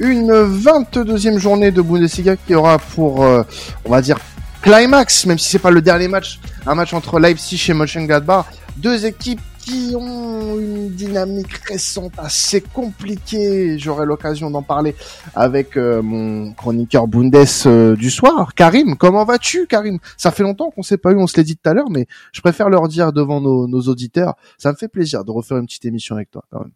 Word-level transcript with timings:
une 0.00 0.32
22e 0.32 1.38
journée 1.38 1.70
de 1.70 1.82
Bundesliga 1.82 2.36
qui 2.36 2.54
aura 2.54 2.78
pour, 2.78 3.24
euh, 3.24 3.42
on 3.84 3.90
va 3.90 4.00
dire, 4.00 4.18
climax, 4.62 5.26
même 5.26 5.38
si 5.38 5.50
c'est 5.50 5.58
pas 5.58 5.70
le 5.70 5.82
dernier 5.82 6.08
match, 6.08 6.40
un 6.66 6.74
match 6.74 6.92
entre 6.92 7.18
Leipzig 7.18 7.64
et 7.68 7.74
Mönchengladbach, 7.74 8.46
deux 8.76 9.06
équipes 9.06 9.40
qui 9.58 9.94
ont 9.94 10.58
une 10.58 10.88
dynamique 10.90 11.52
récente 11.68 12.14
assez 12.16 12.62
compliquée. 12.62 13.78
J'aurai 13.78 14.06
l'occasion 14.06 14.50
d'en 14.50 14.62
parler 14.62 14.94
avec 15.34 15.76
euh, 15.76 16.00
mon 16.00 16.52
chroniqueur 16.54 17.06
Bundes 17.06 17.36
euh, 17.66 17.94
du 17.94 18.10
soir, 18.10 18.54
Karim. 18.54 18.96
Comment 18.96 19.26
vas-tu, 19.26 19.66
Karim? 19.66 19.98
Ça 20.16 20.30
fait 20.30 20.42
longtemps 20.42 20.70
qu'on 20.70 20.82
s'est 20.82 20.96
pas 20.96 21.12
eu, 21.12 21.16
on 21.16 21.26
se 21.26 21.36
l'a 21.36 21.42
dit 21.42 21.56
tout 21.56 21.68
à 21.68 21.74
l'heure, 21.74 21.90
mais 21.90 22.06
je 22.32 22.40
préfère 22.40 22.70
leur 22.70 22.88
dire 22.88 23.12
devant 23.12 23.40
nos, 23.42 23.68
nos, 23.68 23.82
auditeurs. 23.82 24.36
Ça 24.56 24.72
me 24.72 24.76
fait 24.76 24.88
plaisir 24.88 25.24
de 25.24 25.30
refaire 25.30 25.58
une 25.58 25.66
petite 25.66 25.84
émission 25.84 26.16
avec 26.16 26.30
toi, 26.30 26.44
quand 26.50 26.60
même. 26.60 26.72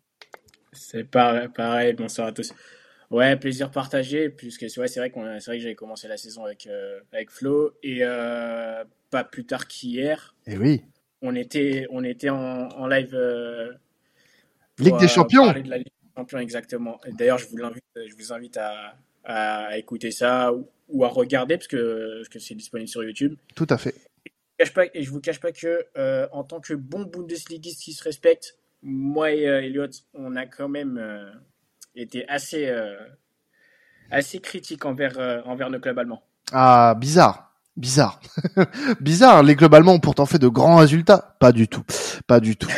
C'est 0.72 1.04
pareil, 1.04 1.48
pareil, 1.54 1.94
bonsoir 1.94 2.28
à 2.28 2.32
tous. 2.32 2.52
Ouais, 3.12 3.36
plaisir 3.36 3.70
partagé, 3.70 4.30
puisque 4.30 4.70
c'est 4.70 4.80
vrai, 4.80 4.88
c'est 4.88 4.98
vrai, 4.98 5.10
qu'on, 5.10 5.38
c'est 5.38 5.50
vrai 5.50 5.58
que 5.58 5.62
j'avais 5.62 5.74
commencé 5.74 6.08
la 6.08 6.16
saison 6.16 6.46
avec, 6.46 6.66
euh, 6.66 6.98
avec 7.12 7.30
Flo, 7.30 7.74
et 7.82 7.98
euh, 8.00 8.84
pas 9.10 9.22
plus 9.22 9.44
tard 9.44 9.68
qu'hier. 9.68 10.34
Et 10.46 10.54
eh 10.54 10.56
oui. 10.56 10.82
On 11.20 11.34
était, 11.34 11.86
on 11.90 12.02
était 12.04 12.30
en, 12.30 12.70
en 12.70 12.86
live. 12.86 13.14
Euh, 13.14 13.70
Ligue 14.78 14.98
des 14.98 15.08
Champions. 15.08 15.44
Parler 15.44 15.62
de 15.62 15.68
la 15.68 15.76
Ligue 15.76 15.86
des 15.88 16.10
Champions, 16.16 16.38
exactement. 16.38 17.00
D'ailleurs, 17.06 17.36
je 17.36 17.48
vous 17.48 17.62
invite, 17.62 17.84
je 17.94 18.14
vous 18.16 18.32
invite 18.32 18.56
à, 18.56 18.96
à 19.24 19.76
écouter 19.76 20.10
ça 20.10 20.54
ou, 20.54 20.66
ou, 20.88 21.04
à 21.04 21.08
regarder, 21.08 21.58
parce 21.58 21.68
que, 21.68 22.20
parce 22.20 22.30
que 22.30 22.38
c'est 22.38 22.54
disponible 22.54 22.88
sur 22.88 23.04
YouTube. 23.04 23.34
Tout 23.54 23.66
à 23.68 23.76
fait. 23.76 23.94
Et 24.58 25.02
je 25.02 25.08
ne 25.08 25.12
vous 25.12 25.20
cache 25.20 25.40
pas 25.40 25.52
que, 25.52 25.86
en 26.32 26.44
tant 26.44 26.60
que 26.60 26.72
bon 26.72 27.02
Bundesligiste 27.02 27.82
qui 27.82 27.92
se 27.92 28.02
respecte, 28.02 28.56
moi 28.80 29.32
et 29.32 29.42
Elliot, 29.42 29.88
on 30.14 30.34
a 30.34 30.46
quand 30.46 30.70
même 30.70 30.98
était 31.94 32.24
assez, 32.28 32.68
euh, 32.68 32.94
assez 34.10 34.40
critique 34.40 34.84
envers, 34.84 35.18
euh, 35.18 35.40
envers 35.44 35.70
nos 35.70 35.80
clubs 35.80 35.98
allemands. 35.98 36.22
Ah, 36.52 36.94
bizarre. 36.98 37.48
Bizarre. 37.74 38.20
Bizarre. 39.00 39.42
Les 39.42 39.56
clubs 39.56 39.72
allemands 39.72 39.94
ont 39.94 40.00
pourtant 40.00 40.26
fait 40.26 40.38
de 40.38 40.48
grands 40.48 40.76
résultats. 40.76 41.36
Pas 41.40 41.52
du 41.52 41.68
tout. 41.68 41.82
Pas 42.26 42.38
du 42.38 42.54
tout. 42.54 42.68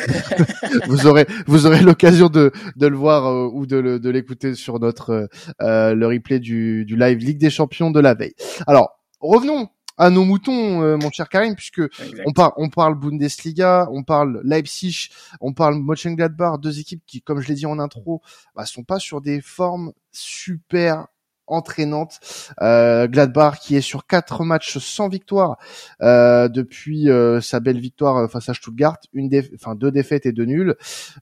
vous 0.87 1.07
aurez, 1.09 1.27
vous 1.47 1.67
aurez 1.67 1.81
l'occasion 1.81 2.29
de, 2.29 2.53
de 2.77 2.87
le 2.87 2.97
voir 2.97 3.27
euh, 3.27 3.51
ou 3.53 3.67
de, 3.67 3.99
de 3.99 4.11
l'écouter 4.11 4.55
sur 4.55 4.79
notre, 4.79 5.29
le 5.59 6.07
replay 6.07 6.39
du, 6.39 6.85
du 6.85 6.97
live 6.97 7.19
Ligue 7.19 7.39
des 7.39 7.51
Champions 7.51 7.91
de 7.91 7.99
la 7.99 8.15
veille. 8.15 8.35
Alors, 8.69 9.01
revenons 9.21 9.69
à 9.97 10.11
nos 10.11 10.25
moutons, 10.25 10.83
euh, 10.83 10.97
mon 10.97 11.11
cher 11.11 11.29
Karim, 11.29 11.55
puisque 11.55 11.83
on 12.27 12.33
parle, 12.33 12.53
on 12.57 12.69
parle 12.69 12.95
Bundesliga, 12.99 13.89
on 13.91 14.03
parle 14.03 14.41
Leipzig, 14.45 15.09
on 15.41 15.53
parle 15.53 15.77
Mönchengladbach, 15.77 16.59
deux 16.59 16.81
équipes 16.81 17.03
qui, 17.07 17.23
comme 17.23 17.41
je 17.41 17.49
l'ai 17.49 17.55
dit 17.55 17.67
en 17.67 17.79
intro, 17.79 18.23
bah, 18.55 18.67
sont 18.67 18.85
pas 18.85 18.99
sur 18.99 19.21
des 19.21 19.41
formes 19.41 19.93
super 20.11 21.07
entraînantes. 21.47 22.21
Euh, 22.61 23.07
Gladbach 23.07 23.59
qui 23.61 23.77
est 23.77 23.81
sur 23.81 24.07
quatre 24.07 24.45
matchs 24.45 24.79
sans 24.79 25.09
victoire 25.09 25.59
euh, 26.03 26.49
depuis 26.49 27.11
euh, 27.11 27.41
sa 27.41 27.61
belle 27.61 27.79
victoire 27.79 28.31
face 28.31 28.49
à 28.49 28.55
Stuttgart, 28.55 28.99
une 29.13 29.31
enfin 29.55 29.75
deux 29.75 29.91
défaites 29.91 30.27
et 30.27 30.33
deux 30.33 30.45
nuls. 30.45 30.75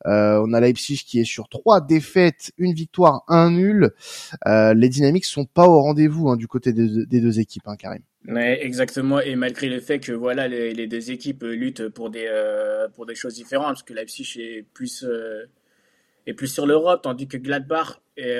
on 0.04 0.52
a 0.52 0.60
Leipzig 0.60 1.02
qui 1.06 1.20
est 1.20 1.24
sur 1.24 1.48
trois 1.48 1.80
défaites, 1.80 2.52
une 2.58 2.72
victoire, 2.72 3.24
un 3.28 3.50
nul. 3.50 3.90
les 4.46 4.88
dynamiques 4.88 5.24
sont 5.24 5.44
pas 5.44 5.66
au 5.66 5.80
rendez-vous 5.80 6.28
hein, 6.28 6.36
du 6.36 6.46
côté 6.46 6.72
des, 6.72 7.06
deux 7.06 7.40
équipes, 7.40 7.66
hein, 7.66 7.76
Karim. 7.76 8.02
Exactement. 8.28 9.20
Et 9.20 9.34
malgré 9.34 9.68
le 9.68 9.80
fait 9.80 9.98
que 9.98 10.12
voilà, 10.12 10.46
les, 10.48 10.86
deux 10.86 11.10
équipes 11.10 11.42
luttent 11.42 11.88
pour 11.88 12.10
des 12.10 12.28
pour 12.94 13.06
des 13.06 13.14
choses 13.14 13.34
différentes, 13.34 13.74
parce 13.74 13.82
que 13.82 13.94
Leipzig 13.94 14.38
est 14.38 14.62
plus 14.74 15.04
plus 16.36 16.46
sur 16.46 16.66
l'Europe, 16.66 17.02
tandis 17.02 17.26
que 17.26 17.36
Gladbach 17.36 18.00
est 18.16 18.38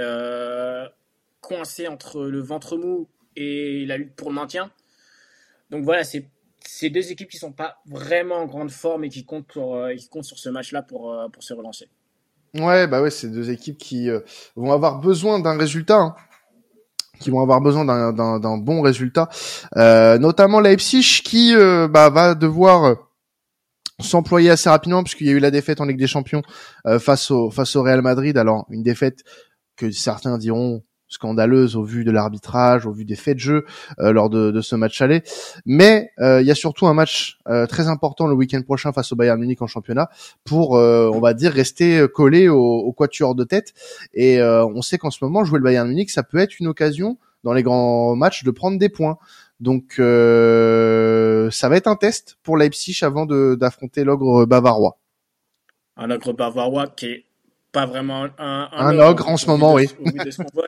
coincé 1.43 1.87
entre 1.89 2.23
le 2.23 2.41
ventre 2.41 2.79
mou 2.79 3.09
et 3.37 3.85
la 3.85 3.99
lutte 3.99 4.15
pour 4.17 4.31
le 4.31 4.37
maintien. 4.37 4.71
Donc 5.69 5.85
voilà, 5.85 6.05
c'est 6.05 6.27
ces 6.65 6.89
deux 6.89 7.13
équipes 7.13 7.29
qui 7.29 7.39
sont 7.39 7.53
pas 7.53 7.83
vraiment 7.87 8.37
en 8.37 8.47
grande 8.47 8.71
forme 8.71 9.05
et 9.05 9.11
qui 9.11 9.27
comptent 9.27 9.49
pour 9.49 9.87
qui 9.95 10.09
comptent 10.09 10.25
sur 10.25 10.39
ce 10.39 10.49
match-là 10.49 10.83
pour 10.83 11.15
pour 11.31 11.43
se 11.43 11.53
relancer. 11.53 11.89
Ouais, 12.55 12.87
bah 12.87 13.03
ouais, 13.03 13.11
c'est 13.11 13.31
deux 13.31 13.51
équipes 13.51 13.79
qui 13.79 14.09
vont 14.57 14.73
avoir 14.73 15.01
besoin 15.01 15.41
d'un 15.41 15.59
résultat. 15.59 15.99
Hein 15.99 16.17
qui 17.23 17.31
vont 17.31 17.41
avoir 17.41 17.61
besoin 17.61 17.85
d'un 17.85 18.59
bon 18.59 18.83
résultat, 18.83 19.29
euh, 19.77 20.19
notamment 20.19 20.61
Leipzig 20.61 21.23
qui 21.25 21.55
euh, 21.55 21.89
bah, 21.89 22.11
va 22.11 22.35
devoir 22.35 22.85
euh, 22.85 22.95
s'employer 24.01 24.51
assez 24.51 24.69
rapidement 24.69 25.03
puisqu'il 25.03 25.29
y 25.29 25.31
a 25.31 25.33
eu 25.33 25.39
la 25.39 25.51
défaite 25.51 25.81
en 25.81 25.87
Ligue 25.87 25.99
des 25.99 26.07
Champions 26.07 26.43
face 26.99 27.31
au 27.31 27.51
face 27.51 27.77
au 27.77 27.83
Real 27.83 28.03
Madrid. 28.03 28.37
Alors 28.37 28.67
une 28.71 28.83
défaite 28.83 29.21
que 29.77 29.91
certains 29.93 30.39
diront 30.39 30.83
scandaleuse 31.13 31.77
au 31.77 31.85
vu 31.85 32.05
de 32.05 32.11
l'arbitrage, 32.11 32.87
au 32.87 32.93
vu 32.93 33.05
des 33.05 33.17
faits 33.17 33.35
de 33.35 33.41
jeu 33.41 33.65
euh, 33.99 34.13
lors 34.13 34.31
de, 34.31 34.51
de, 34.51 34.61
ce 34.61 34.75
match 34.77 35.01
aller. 35.01 35.23
Mais 35.67 36.11
euh, 36.19 36.41
il 36.41 36.47
y 36.47 36.51
a 36.51 36.55
surtout 36.55 36.87
un 36.87 36.95
match 36.95 37.39
euh, 37.49 37.67
très 37.67 37.89
important 37.89 38.27
le 38.27 38.35
week-end 38.35 38.63
prochain 38.63 38.93
face 38.93 39.13
au 39.13 39.17
Bayern 39.17 39.39
Munich 39.39 39.61
en 39.63 39.67
championnat 39.67 40.09
pour, 40.45 40.73
on 40.73 41.21
va 41.21 41.35
dire, 41.35 41.53
rester 41.53 42.07
collé 42.13 42.49
au, 42.49 42.59
au 42.59 42.93
quatuor 42.93 43.35
de 43.35 43.45
tête. 43.45 43.75
Et 44.15 44.43
on 44.43 44.83
sait 44.83 44.99
qu'en 44.99 45.11
ce 45.11 45.25
moment, 45.25 45.45
jouer 45.45 45.59
le 45.59 45.65
Bayern 45.65 45.89
Munich, 45.89 46.11
ça 46.11 46.23
peut 46.23 46.39
être 46.39 46.59
une 46.59 46.67
occasion 46.67 47.19
dans 47.45 47.53
les 47.53 47.63
grands 47.63 48.17
matchs 48.17 48.45
de 48.45 48.51
prendre 48.51 48.79
des 48.79 48.89
points. 48.89 49.19
Donc 49.61 49.95
ça 49.97 51.69
va 51.69 51.77
être 51.77 51.87
un 51.87 51.97
test 51.97 52.39
pour 52.43 52.57
Leipzig 52.57 52.99
avant 53.03 53.27
d'affronter 53.27 54.05
l'ogre 54.05 54.47
bavarois. 54.47 54.99
Un 55.97 56.11
ogre 56.11 56.33
bavarois 56.33 56.89
qui 56.89 57.07
est 57.07 57.25
pas 57.73 57.87
vraiment 57.87 58.29
un, 58.39 58.69
un, 58.71 58.99
ogre, 58.99 59.29
en 59.29 59.39
ce 59.39 59.47
moment, 59.47 59.75
oui. 59.75 59.89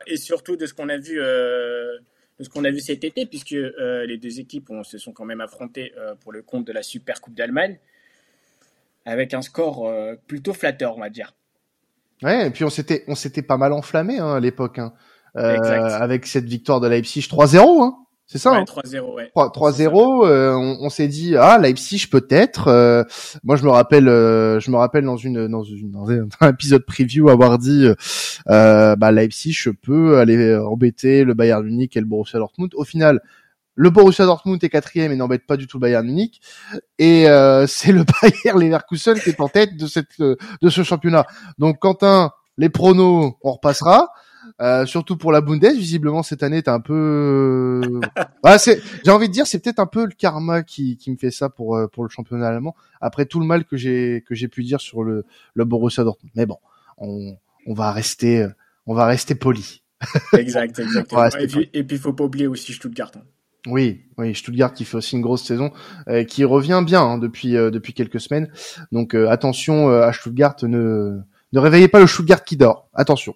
et 0.07 0.17
surtout 0.17 0.57
de 0.57 0.65
ce 0.65 0.73
qu'on 0.73 0.89
a 0.89 0.97
vu, 0.97 1.21
euh, 1.21 1.97
de 2.39 2.43
ce 2.43 2.49
qu'on 2.49 2.65
a 2.65 2.71
vu 2.71 2.79
cet 2.79 3.03
été, 3.03 3.27
puisque 3.27 3.53
euh, 3.53 4.05
les 4.07 4.17
deux 4.17 4.39
équipes 4.39 4.69
on, 4.71 4.83
se 4.83 4.97
sont 4.97 5.13
quand 5.13 5.25
même 5.25 5.39
affrontées 5.39 5.93
euh, 5.97 6.15
pour 6.15 6.33
le 6.33 6.41
compte 6.41 6.65
de 6.65 6.73
la 6.73 6.81
Super 6.81 7.21
Coupe 7.21 7.35
d'Allemagne, 7.35 7.77
avec 9.05 9.35
un 9.35 9.43
score 9.43 9.87
plutôt 10.25 10.53
flatteur, 10.53 10.97
on 10.97 11.01
va 11.01 11.11
dire. 11.11 11.35
Ouais, 12.23 12.47
et 12.47 12.49
puis 12.49 12.63
on 12.63 12.71
s'était, 12.71 13.03
on 13.07 13.13
s'était 13.13 13.43
pas 13.43 13.57
mal 13.57 13.71
enflammé 13.71 14.17
hein, 14.17 14.33
à 14.33 14.39
l'époque, 14.39 14.79
hein, 14.79 14.93
avec 15.35 16.25
cette 16.25 16.45
victoire 16.45 16.79
de 16.79 16.87
Leipzig 16.87 17.27
3-0. 17.29 17.83
Hein. 17.83 18.04
C'est 18.27 18.39
ça. 18.39 18.53
Ouais, 18.53 18.63
3-0, 18.63 18.97
hein 18.97 19.03
ouais. 19.15 19.31
3-0. 19.35 20.25
Euh, 20.25 20.53
on, 20.55 20.77
on 20.81 20.89
s'est 20.89 21.07
dit 21.07 21.35
ah 21.37 21.59
Leipzig 21.59 22.07
peut-être. 22.09 22.69
Euh, 22.69 23.03
moi 23.43 23.55
je 23.55 23.63
me 23.63 23.69
rappelle, 23.69 24.07
euh, 24.07 24.59
je 24.59 24.71
me 24.71 24.77
rappelle 24.77 25.05
dans 25.05 25.17
une 25.17 25.47
dans 25.47 25.63
une 25.63 25.91
dans 25.91 26.09
un 26.09 26.49
épisode 26.49 26.85
preview 26.85 27.29
avoir 27.29 27.59
dit 27.59 27.87
euh, 28.49 28.95
bah 28.95 29.11
Leipzig 29.11 29.53
je 29.53 29.69
peux 29.69 30.17
aller 30.17 30.55
embêter 30.55 31.23
le 31.23 31.35
Bayern 31.35 31.63
Munich 31.63 31.95
et 31.95 31.99
le 31.99 32.07
Borussia 32.07 32.39
Dortmund. 32.39 32.71
Au 32.75 32.83
final. 32.83 33.21
Le 33.77 33.89
Borussia 33.89 34.23
Dortmund 34.25 34.63
est 34.63 34.69
quatrième 34.69 35.11
et 35.11 35.17
n'embête 35.17 35.45
pas 35.45 35.57
du 35.57 35.67
tout 35.67 35.79
le 35.79 35.81
Bayern 35.81 36.05
Munich. 36.05 36.39
Et 36.97 37.23
c'est 37.67 37.91
le 37.91 38.05
Bayern 38.05 38.57
Leverkusen 38.59 39.19
qui 39.19 39.29
est 39.29 39.41
en 39.41 39.49
tête 39.49 39.75
de 39.75 39.85
cette 39.85 40.17
de 40.17 40.69
ce 40.69 40.81
championnat. 40.81 41.25
Donc 41.59 41.79
Quentin, 41.79 42.31
les 42.57 42.69
pronos, 42.69 43.33
on 43.43 43.51
repassera. 43.51 44.07
Euh, 44.61 44.85
surtout 44.85 45.17
pour 45.17 45.31
la 45.31 45.41
Bundes, 45.41 45.65
visiblement 45.65 46.23
cette 46.23 46.43
année 46.43 46.61
t'es 46.61 46.69
un 46.69 46.79
peu. 46.79 47.81
ah, 48.43 48.57
c'est, 48.57 48.81
j'ai 49.03 49.11
envie 49.11 49.27
de 49.27 49.33
dire, 49.33 49.47
c'est 49.47 49.59
peut-être 49.59 49.79
un 49.79 49.85
peu 49.85 50.05
le 50.05 50.11
karma 50.11 50.63
qui, 50.63 50.97
qui 50.97 51.11
me 51.11 51.17
fait 51.17 51.31
ça 51.31 51.49
pour 51.49 51.75
euh, 51.75 51.87
pour 51.87 52.03
le 52.03 52.09
championnat 52.09 52.47
allemand. 52.47 52.75
Après 53.01 53.25
tout 53.25 53.39
le 53.39 53.45
mal 53.45 53.65
que 53.65 53.77
j'ai 53.77 54.23
que 54.27 54.35
j'ai 54.35 54.47
pu 54.47 54.63
dire 54.63 54.81
sur 54.81 55.03
le 55.03 55.25
le 55.53 55.65
Borussia 55.65 56.03
Dortmund, 56.03 56.31
mais 56.35 56.45
bon, 56.45 56.57
on 56.97 57.35
on 57.67 57.73
va 57.73 57.91
rester 57.91 58.47
on 58.85 58.93
va 58.93 59.05
rester 59.05 59.35
poli. 59.35 59.83
exact, 60.37 60.77
exactement. 60.79 61.25
et, 61.39 61.47
puis, 61.47 61.69
et 61.73 61.83
puis 61.83 61.97
faut 61.97 62.13
pas 62.13 62.25
oublier 62.25 62.47
aussi 62.47 62.73
Stuttgart. 62.73 63.11
Hein. 63.15 63.21
Oui, 63.67 64.03
oui, 64.17 64.35
Stuttgart 64.35 64.73
qui 64.73 64.85
fait 64.85 64.97
aussi 64.97 65.15
une 65.15 65.23
grosse 65.23 65.43
saison, 65.43 65.71
euh, 66.07 66.23
qui 66.23 66.43
revient 66.43 66.83
bien 66.85 67.01
hein, 67.01 67.17
depuis 67.17 67.53
depuis 67.53 67.93
quelques 67.93 68.19
semaines. 68.19 68.51
Donc 68.91 69.15
attention 69.15 69.89
à 69.89 70.13
Stuttgart, 70.13 70.55
ne 70.63 71.19
ne 71.55 71.59
réveillez 71.59 71.87
pas 71.87 71.99
le 71.99 72.07
Stuttgart 72.07 72.43
qui 72.43 72.57
dort. 72.57 72.89
Attention. 72.93 73.33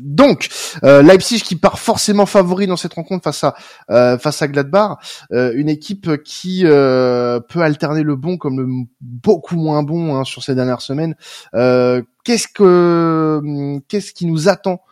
Donc 0.00 0.48
euh, 0.84 1.02
Leipzig 1.02 1.40
qui 1.40 1.56
part 1.56 1.78
forcément 1.78 2.26
favori 2.26 2.66
dans 2.66 2.76
cette 2.76 2.94
rencontre 2.94 3.24
face 3.24 3.44
à 3.44 3.54
euh, 3.90 4.18
face 4.18 4.42
à 4.42 4.48
Gladbach, 4.48 4.98
euh, 5.32 5.52
une 5.54 5.68
équipe 5.68 6.22
qui 6.22 6.64
peut 6.64 7.60
alterner 7.60 8.02
le 8.02 8.16
bon 8.16 8.36
comme 8.36 8.60
le 8.60 8.66
beaucoup 9.00 9.56
moins 9.56 9.82
bon 9.82 10.16
hein, 10.16 10.24
sur 10.24 10.42
ces 10.42 10.54
dernières 10.54 10.82
semaines. 10.82 11.14
qu'est-ce 11.52 12.48
que 12.48 13.78
qu'est-ce 13.88 14.12
qui 14.12 14.26
nous 14.26 14.48
attend 14.48 14.82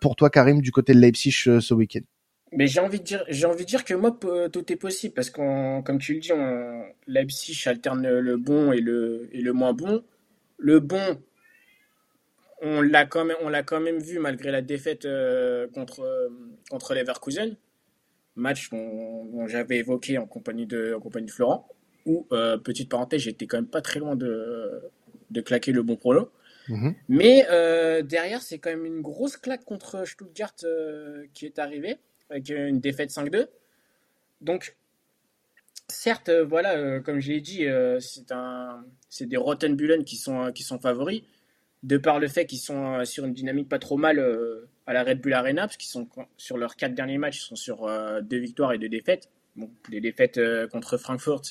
pour 0.00 0.16
toi 0.16 0.30
Karim 0.30 0.60
du 0.60 0.72
côté 0.72 0.94
de 0.94 1.00
Leipzig 1.00 1.32
ce 1.32 1.74
week-end? 1.74 2.00
Mais 2.52 2.66
j'ai 2.66 2.80
envie 2.80 2.98
de 2.98 3.04
dire, 3.04 3.24
j'ai 3.28 3.44
envie 3.44 3.64
de 3.64 3.68
dire 3.68 3.84
que 3.84 3.92
moi 3.92 4.16
tout 4.52 4.72
est 4.72 4.76
possible 4.76 5.12
parce 5.12 5.28
qu'on, 5.28 5.82
comme 5.82 5.98
tu 5.98 6.14
le 6.14 6.20
dis, 6.20 6.32
on, 6.32 6.82
Leipzig 7.06 7.68
alterne 7.68 8.08
le 8.08 8.36
bon 8.38 8.72
et 8.72 8.80
le 8.80 9.28
et 9.32 9.42
le 9.42 9.52
moins 9.52 9.74
bon. 9.74 10.02
Le 10.60 10.80
bon, 10.80 11.20
on 12.60 12.80
l'a 12.80 13.06
quand 13.06 13.24
même, 13.24 13.36
on 13.40 13.48
l'a 13.48 13.62
quand 13.62 13.80
même 13.80 13.98
vu 13.98 14.18
malgré 14.18 14.50
la 14.50 14.62
défaite 14.62 15.04
euh, 15.04 15.68
contre 15.68 16.00
euh, 16.00 16.28
contre 16.70 16.94
Leverkusen, 16.94 17.56
match 18.36 18.70
dont, 18.70 19.46
j'avais 19.46 19.78
évoqué 19.78 20.18
en 20.18 20.26
compagnie 20.26 20.66
de 20.66 20.94
en 20.94 21.00
compagnie 21.00 21.26
de 21.26 21.32
Florent. 21.32 21.68
Où 22.06 22.26
euh, 22.32 22.56
petite 22.56 22.88
parenthèse, 22.88 23.22
j'étais 23.22 23.46
quand 23.46 23.58
même 23.58 23.66
pas 23.66 23.82
très 23.82 24.00
loin 24.00 24.16
de 24.16 24.82
de 25.30 25.40
claquer 25.40 25.72
le 25.72 25.82
bon 25.82 25.96
prolo. 25.96 26.30
Mhm. 26.68 26.94
Mais 27.08 27.46
euh, 27.50 28.02
derrière, 28.02 28.42
c'est 28.42 28.58
quand 28.58 28.70
même 28.70 28.86
une 28.86 29.00
grosse 29.00 29.36
claque 29.36 29.64
contre 29.64 30.06
Stuttgart 30.06 30.54
qui 31.34 31.46
est 31.46 31.58
arrivée, 31.58 31.96
avec 32.30 32.48
une 32.48 32.80
défaite 32.80 33.10
5-2. 33.10 33.46
Donc, 34.40 34.76
certes, 35.88 36.30
voilà, 36.30 37.00
comme 37.00 37.20
j'ai 37.20 37.40
dit, 37.40 37.66
c'est 38.00 38.32
un, 38.32 38.84
c'est 39.08 39.26
des 39.26 39.36
Rottenbullen 39.36 40.04
qui 40.04 40.16
sont, 40.16 40.52
qui 40.52 40.62
sont 40.62 40.78
favoris, 40.78 41.22
de 41.82 41.96
par 41.96 42.18
le 42.18 42.28
fait 42.28 42.46
qu'ils 42.46 42.58
sont 42.58 43.04
sur 43.04 43.24
une 43.24 43.34
dynamique 43.34 43.68
pas 43.68 43.78
trop 43.78 43.96
mal 43.96 44.18
à 44.88 44.94
la 44.94 45.04
Red 45.04 45.20
Bull 45.20 45.34
Arena, 45.34 45.66
parce 45.66 45.76
qu'ils 45.76 45.90
sont 45.90 46.08
sur 46.38 46.56
leurs 46.56 46.74
quatre 46.74 46.94
derniers 46.94 47.18
matchs, 47.18 47.42
ils 47.42 47.46
sont 47.46 47.56
sur 47.56 47.84
euh, 47.84 48.22
deux 48.22 48.38
victoires 48.38 48.72
et 48.72 48.78
deux 48.78 48.88
défaites. 48.88 49.28
Des 49.90 50.00
défaites 50.00 50.38
euh, 50.38 50.66
contre 50.66 50.96
Frankfurt 50.96 51.42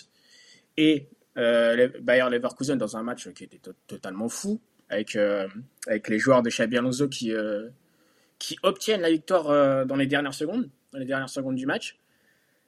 et 0.76 1.08
euh, 1.38 1.88
Bayer 2.02 2.28
Leverkusen 2.32 2.80
dans 2.80 2.98
un 2.98 3.04
match 3.04 3.30
qui 3.34 3.44
était 3.44 3.62
totalement 3.86 4.28
fou, 4.28 4.60
avec, 4.90 5.16
avec 5.86 6.10
les 6.10 6.18
joueurs 6.18 6.42
de 6.42 6.50
Xabi 6.50 6.78
Alonso 6.78 7.08
qui, 7.08 7.32
qui 8.40 8.58
obtiennent 8.64 9.02
la 9.02 9.12
victoire 9.12 9.86
dans 9.86 9.96
les 9.96 10.08
dernières 10.08 10.34
secondes, 10.34 10.68
dans 10.92 10.98
les 10.98 11.06
dernières 11.06 11.30
secondes 11.30 11.56
du 11.56 11.68
match. 11.68 11.96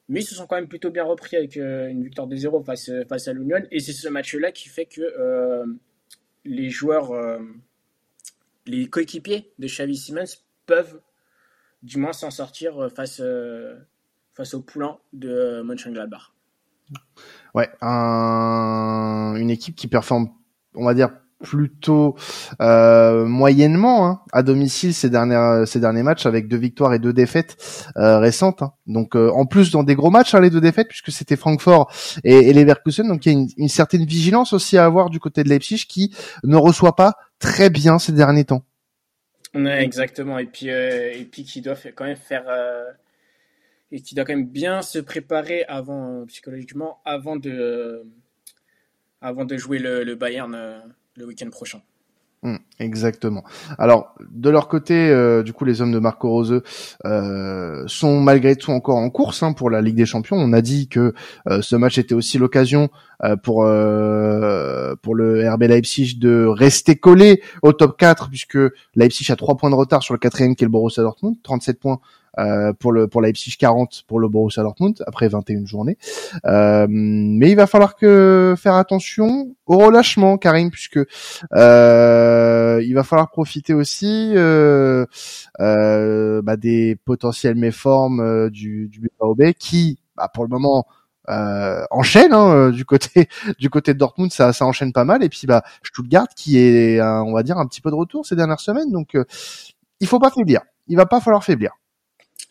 Mais 0.08 0.20
ils 0.20 0.26
se 0.26 0.36
sont 0.36 0.46
quand 0.46 0.58
même 0.58 0.68
plutôt 0.68 0.92
bien 0.92 1.04
repris 1.04 1.36
avec 1.38 1.56
une 1.56 2.04
victoire 2.04 2.28
de 2.28 2.36
0 2.36 2.62
face, 2.62 2.92
face 3.08 3.28
à 3.28 3.34
l'Union. 3.34 3.64
Et 3.72 3.80
c'est 3.80 3.94
ce 3.94 4.08
match-là 4.08 4.52
qui 4.52 4.70
fait 4.70 4.86
que 4.86 5.02
les 6.46 6.70
joueurs, 6.70 7.12
les 8.66 8.88
coéquipiers 8.88 9.52
de 9.60 9.68
Xavi 9.68 9.98
Simmons 9.98 10.26
peuvent 10.66 11.02
du 11.82 11.98
moins 11.98 12.14
s'en 12.14 12.32
sortir 12.32 12.78
euh, 12.78 12.90
face, 12.90 13.20
euh, 13.22 13.76
face 14.34 14.54
au 14.54 14.62
poulain 14.62 14.98
de 15.14 15.62
Mönchengladbach. 15.64 16.34
Ouais, 17.54 17.70
un... 17.82 19.36
une 19.38 19.50
équipe 19.50 19.76
qui 19.76 19.88
performe, 19.88 20.30
on 20.74 20.86
va 20.86 20.94
dire, 20.94 21.12
plutôt 21.44 22.16
euh, 22.62 23.26
moyennement 23.26 24.08
hein, 24.08 24.22
à 24.34 24.44
domicile 24.44 24.94
ces 24.94 25.10
derniers 25.10 25.66
ces 25.66 25.80
derniers 25.80 26.04
matchs 26.04 26.26
avec 26.26 26.48
deux 26.48 26.58
victoires 26.58 26.94
et 26.94 27.00
deux 27.00 27.14
défaites 27.14 27.58
récentes. 27.96 28.62
Hein. 28.62 28.74
Donc 28.88 29.16
en 29.16 29.46
plus 29.46 29.72
dans 29.72 29.84
des 29.84 29.96
gros 29.96 30.10
matchs 30.10 30.36
hein, 30.36 30.42
les 30.42 30.50
deux 30.50 30.62
défaites 30.62 30.88
puisque 30.88 31.12
c'était 31.12 31.38
Francfort 31.38 31.92
et, 32.24 32.50
et 32.50 32.54
Leverkusen. 32.54 33.08
Donc 33.08 33.26
il 33.26 33.32
y 33.32 33.36
a 33.36 33.40
une, 33.40 33.48
une, 33.58 33.70
certaine 33.70 34.06
vigilance 34.06 34.54
aussi 34.54 34.78
à 34.78 34.86
avoir 34.86 35.10
du 35.10 35.20
côté 35.20 35.44
de 35.44 35.50
Leipzig 35.50 35.86
qui 35.88 36.14
ne 36.44 36.58
reçoit 36.58 36.96
pas 36.96 37.14
très 37.40 37.70
bien 37.70 38.00
ces 38.00 38.12
derniers 38.12 38.46
temps. 38.46 38.64
Ouais, 39.56 39.84
exactement. 39.84 40.38
Et 40.38 40.46
puis, 40.46 40.70
euh, 40.70 41.12
et 41.14 41.26
puis 41.26 41.44
qui 41.44 41.62
doit 41.62 41.76
quand 41.96 42.06
même 42.06 42.16
faire. 42.16 42.46
Euh, 42.48 42.92
et 43.92 44.02
qui 44.02 44.14
doit 44.14 44.24
quand 44.24 44.36
même 44.36 44.48
bien 44.48 44.84
se 44.84 45.00
préparer 45.00 45.64
avant, 45.66 46.26
psychologiquement, 46.28 47.02
avant 47.06 47.38
de, 47.38 48.04
avant 49.20 49.46
de 49.46 49.58
jouer 49.58 49.80
le, 49.80 50.04
le 50.04 50.14
Bayern 50.14 50.54
euh, 50.54 50.80
le 51.20 51.26
week-end 51.26 51.50
prochain. 51.50 51.82
Mmh, 52.42 52.56
exactement. 52.80 53.44
Alors 53.78 54.16
de 54.32 54.50
leur 54.50 54.70
côté, 54.70 54.94
euh, 55.10 55.44
du 55.44 55.52
coup, 55.52 55.66
les 55.66 55.82
hommes 55.82 55.92
de 55.92 56.00
Marco 56.00 56.30
Rose 56.30 56.62
euh, 57.06 57.84
sont 57.88 58.22
malgré 58.22 58.56
tout 58.56 58.72
encore 58.72 58.96
en 58.96 59.10
course 59.10 59.44
hein, 59.44 59.52
pour 59.52 59.70
la 59.70 59.82
Ligue 59.82 59.98
des 59.98 60.06
Champions. 60.06 60.38
On 60.38 60.54
a 60.54 60.62
dit 60.62 60.88
que 60.88 61.14
euh, 61.50 61.62
ce 61.62 61.76
match 61.76 61.98
était 61.98 62.16
aussi 62.16 62.38
l'occasion 62.38 62.90
pour 63.44 63.66
pour 65.02 65.16
le 65.16 65.52
RB 65.52 65.64
Leipzig 65.64 66.20
de 66.20 66.46
rester 66.46 66.96
collé 66.96 67.42
au 67.64 67.74
top 67.74 67.98
4 67.98 68.30
puisque 68.30 68.58
Leipzig 68.96 69.30
a 69.30 69.36
trois 69.36 69.58
points 69.58 69.70
de 69.70 69.76
retard 69.76 70.02
sur 70.02 70.14
le 70.14 70.20
quatrième 70.20 70.56
qui 70.56 70.64
est 70.64 70.68
le 70.68 70.72
Borussia 70.72 71.04
Dortmund, 71.04 71.36
37 71.44 71.82
points 71.82 72.00
euh, 72.40 72.74
pour 72.74 72.92
le 72.92 73.08
pour 73.08 73.22
Leipzig 73.22 73.56
40 73.60 74.04
pour 74.08 74.20
le 74.20 74.30
Borussia 74.30 74.64
Dortmund 74.64 75.04
après 75.06 75.28
21 75.28 75.66
journées. 75.66 75.98
Euh, 76.46 76.88
mais 76.90 77.52
il 77.52 77.56
va 77.56 77.68
falloir 77.68 77.96
que 77.96 78.56
faire 78.58 78.76
attention 78.76 79.56
au 79.66 79.78
relâchement, 79.78 80.38
Karim, 80.38 80.72
puisque 80.72 81.00
euh, 81.54 82.82
il 82.84 82.94
va 82.94 83.04
falloir 83.04 83.30
profiter 83.30 83.74
aussi 83.74 84.32
euh, 84.36 85.06
euh, 85.60 86.42
bah, 86.42 86.58
des 86.58 86.96
potentiels 87.06 87.56
méformes 87.56 88.50
du 88.50 88.88
du 88.88 89.02
BAOB 89.20 89.54
qui, 89.58 90.00
bah, 90.16 90.30
pour 90.34 90.44
le 90.44 90.50
moment, 90.50 90.86
euh, 91.30 91.84
enchaîne 91.92 92.34
hein, 92.34 92.70
du 92.72 92.86
côté 92.86 93.28
du 93.60 93.70
côté 93.70 93.94
de 93.94 94.00
Dortmund. 94.00 94.32
Ça 94.32 94.54
ça 94.54 94.66
enchaîne 94.66 94.94
pas 94.94 95.06
mal. 95.06 95.24
Et 95.24 95.30
puis 95.30 95.46
bah 95.48 95.64
Stuttgart 95.84 96.28
qui 96.36 96.58
est 96.58 97.02
on 97.02 97.34
va 97.34 97.44
dire 97.44 97.58
un 97.58 97.68
petit 97.68 97.82
peu 97.82 97.90
de 97.92 97.96
retour 97.96 98.26
ces 98.26 98.36
dernières 98.36 98.60
semaines. 98.60 98.92
Donc 98.92 99.16
euh, 99.16 99.26
il 100.00 100.08
faut 100.08 100.20
pas 100.20 100.32
faiblir. 100.32 100.62
Il 100.88 100.98
va 100.98 101.06
pas 101.06 101.20
falloir 101.22 101.44
faiblir 101.44 101.72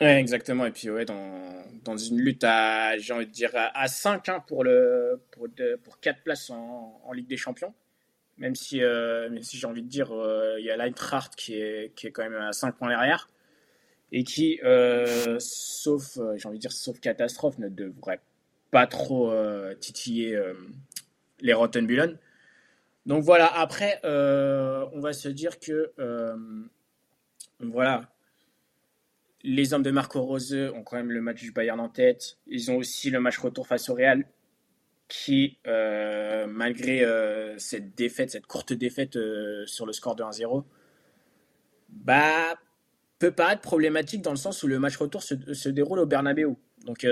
Ouais, 0.01 0.21
exactement. 0.21 0.65
Et 0.67 0.71
puis, 0.71 0.91
ouais, 0.91 1.05
dans, 1.05 1.65
dans 1.85 1.97
une 1.97 2.21
lutte 2.21 2.45
à, 2.45 2.97
j'ai 2.99 3.13
envie 3.13 3.27
de 3.27 3.33
dire, 3.33 3.51
à 3.55 3.89
5 3.89 4.29
hein, 4.29 4.45
pour, 4.47 4.63
le, 4.63 5.21
pour, 5.33 5.49
pour 5.83 5.99
4 6.01 6.23
places 6.23 6.51
en, 6.51 7.01
en 7.05 7.13
Ligue 7.13 7.27
des 7.27 7.37
Champions. 7.37 7.75
Même 8.37 8.55
si, 8.55 8.83
euh, 8.83 9.29
si 9.43 9.59
j'ai 9.59 9.67
envie 9.67 9.83
de 9.83 9.89
dire, 9.89 10.13
euh, 10.13 10.57
il 10.61 10.65
y 10.65 10.71
a 10.71 10.77
l'Eintracht 10.77 11.35
qui 11.35 11.55
est, 11.61 11.93
qui 11.97 12.07
est 12.07 12.13
quand 12.13 12.23
même 12.23 12.41
à 12.41 12.53
5 12.53 12.77
points 12.77 12.89
derrière. 12.91 13.29
Et 14.13 14.23
qui, 14.25 14.61
euh, 14.63 15.37
sauf, 15.41 16.19
j'ai 16.37 16.49
envie 16.49 16.59
de 16.59 16.63
dire, 16.63 16.73
sauf 16.73 17.01
catastrophe, 17.01 17.59
ne 17.59 17.69
devrait 17.69 18.21
pas 18.71 18.87
trop 18.87 19.35
titiller 19.81 20.41
les 21.41 21.53
Rottenbullen. 21.53 22.19
Donc 23.07 23.23
voilà, 23.25 23.47
après, 23.47 24.01
on 24.05 25.01
va 25.01 25.13
se 25.13 25.29
dire 25.29 25.59
que, 25.59 25.93
voilà, 27.61 28.09
les 29.43 29.73
hommes 29.73 29.83
de 29.83 29.91
Marco 29.91 30.21
Rose 30.21 30.55
ont 30.75 30.83
quand 30.83 30.97
même 30.97 31.13
le 31.13 31.21
match 31.21 31.41
du 31.41 31.53
Bayern 31.53 31.79
en 31.81 31.89
tête. 31.89 32.39
Ils 32.47 32.71
ont 32.71 32.77
aussi 32.77 33.11
le 33.11 33.21
match 33.21 33.39
retour 33.39 33.67
face 33.67 33.89
au 33.89 33.95
Real, 33.95 34.25
qui, 35.09 35.59
euh, 35.67 36.47
malgré 36.47 37.05
euh, 37.05 37.57
cette 37.59 37.95
défaite, 37.95 38.31
cette 38.31 38.47
courte 38.47 38.73
défaite 38.73 39.17
euh, 39.17 39.65
sur 39.67 39.87
le 39.87 39.93
score 39.93 40.17
de 40.17 40.23
1-0, 40.23 40.65
bah, 41.89 42.59
peut 43.19 43.31
paraître 43.31 43.63
problématique 43.63 44.23
dans 44.23 44.31
le 44.31 44.37
sens 44.37 44.63
où 44.63 44.67
le 44.67 44.79
match 44.79 44.97
retour 44.97 45.23
se, 45.23 45.69
déroule 45.69 46.01
au 46.01 46.07
Bernabeu. 46.07 46.55
Donc, 46.85 47.07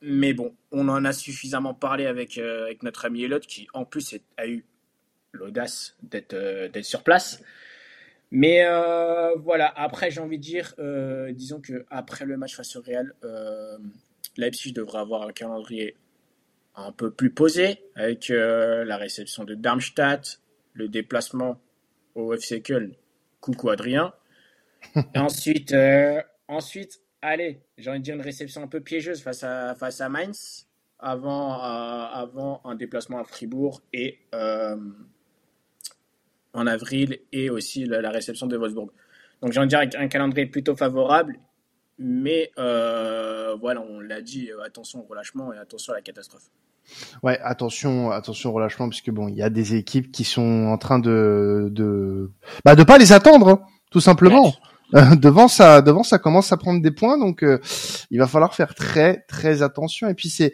mais 0.00 0.34
bon, 0.34 0.54
on 0.70 0.88
en 0.88 1.04
a 1.04 1.12
suffisamment 1.12 1.74
parlé 1.74 2.06
avec, 2.06 2.38
avec 2.38 2.82
notre 2.82 3.04
ami 3.04 3.22
Elot, 3.22 3.40
qui 3.40 3.68
en 3.72 3.84
plus 3.84 4.16
a 4.36 4.46
eu 4.46 4.64
l'audace 5.32 5.96
d'être 6.02 6.82
sur 6.82 7.02
place. 7.02 7.42
Mais 8.34 8.64
euh, 8.64 9.34
voilà, 9.36 9.70
après, 9.76 10.10
j'ai 10.10 10.22
envie 10.22 10.38
de 10.38 10.42
dire, 10.42 10.74
euh, 10.78 11.32
disons 11.32 11.60
que 11.60 11.84
après 11.90 12.24
le 12.24 12.38
match 12.38 12.56
face 12.56 12.76
au 12.76 12.80
Real, 12.80 13.14
euh, 13.24 13.76
Leipzig 14.38 14.72
devrait 14.72 15.00
avoir 15.00 15.28
un 15.28 15.32
calendrier 15.32 15.98
un 16.74 16.92
peu 16.92 17.10
plus 17.10 17.28
posé, 17.28 17.82
avec 17.94 18.28
la 18.30 18.96
réception 18.96 19.44
de 19.44 19.54
Darmstadt, 19.54 20.40
le 20.72 20.88
déplacement 20.88 21.60
au 22.14 22.32
FC 22.32 22.62
Köln, 22.62 22.94
coucou 23.40 23.68
Adrien. 23.68 24.14
Et 25.14 25.18
ensuite, 25.18 25.74
ensuite, 26.48 27.02
allez, 27.20 27.60
j'ai 27.76 27.90
envie 27.90 27.98
de 27.98 28.04
dire 28.04 28.14
une 28.14 28.22
réception 28.22 28.62
un 28.62 28.66
peu 28.66 28.80
piégeuse 28.80 29.20
face 29.20 29.44
à, 29.44 29.74
face 29.74 30.00
à 30.00 30.08
Mainz, 30.08 30.66
avant, 30.98 31.60
avant 31.60 32.62
un 32.64 32.76
déplacement 32.76 33.18
à 33.18 33.24
Fribourg 33.24 33.82
et 33.92 34.20
en 36.54 36.66
avril 36.66 37.18
et 37.32 37.50
aussi 37.50 37.84
la, 37.84 38.10
réception 38.10 38.46
de 38.46 38.56
Wolfsburg. 38.56 38.90
Donc 39.40 39.52
j'ai 39.52 39.58
envie 39.58 39.68
de 39.68 39.86
dire 39.86 40.00
un 40.00 40.08
calendrier 40.08 40.46
plutôt 40.46 40.76
favorable, 40.76 41.38
mais 41.98 42.50
euh, 42.58 43.56
voilà, 43.60 43.82
on 43.82 44.00
l'a 44.00 44.20
dit, 44.20 44.50
euh, 44.50 44.62
attention 44.64 45.00
au 45.00 45.06
relâchement 45.08 45.52
et 45.52 45.58
attention 45.58 45.92
à 45.92 45.96
la 45.96 46.02
catastrophe. 46.02 46.44
Ouais, 47.22 47.38
attention, 47.42 48.10
attention 48.10 48.50
au 48.50 48.52
relâchement, 48.54 48.88
puisque 48.88 49.10
bon, 49.10 49.28
il 49.28 49.36
y 49.36 49.42
a 49.42 49.50
des 49.50 49.76
équipes 49.76 50.10
qui 50.10 50.24
sont 50.24 50.66
en 50.66 50.78
train 50.78 50.98
de 50.98 51.68
de 51.70 52.30
bah 52.64 52.74
de 52.74 52.82
pas 52.82 52.98
les 52.98 53.12
attendre, 53.12 53.48
hein, 53.48 53.60
tout 53.90 54.00
simplement. 54.00 54.52
devant 55.16 55.48
ça, 55.48 55.80
devant 55.80 56.02
ça 56.02 56.18
commence 56.18 56.52
à 56.52 56.58
prendre 56.58 56.82
des 56.82 56.90
points, 56.90 57.18
donc 57.18 57.42
euh, 57.42 57.60
il 58.10 58.18
va 58.18 58.26
falloir 58.26 58.54
faire 58.54 58.74
très 58.74 59.24
très 59.28 59.62
attention. 59.62 60.08
Et 60.08 60.14
puis 60.14 60.28
c'est, 60.28 60.52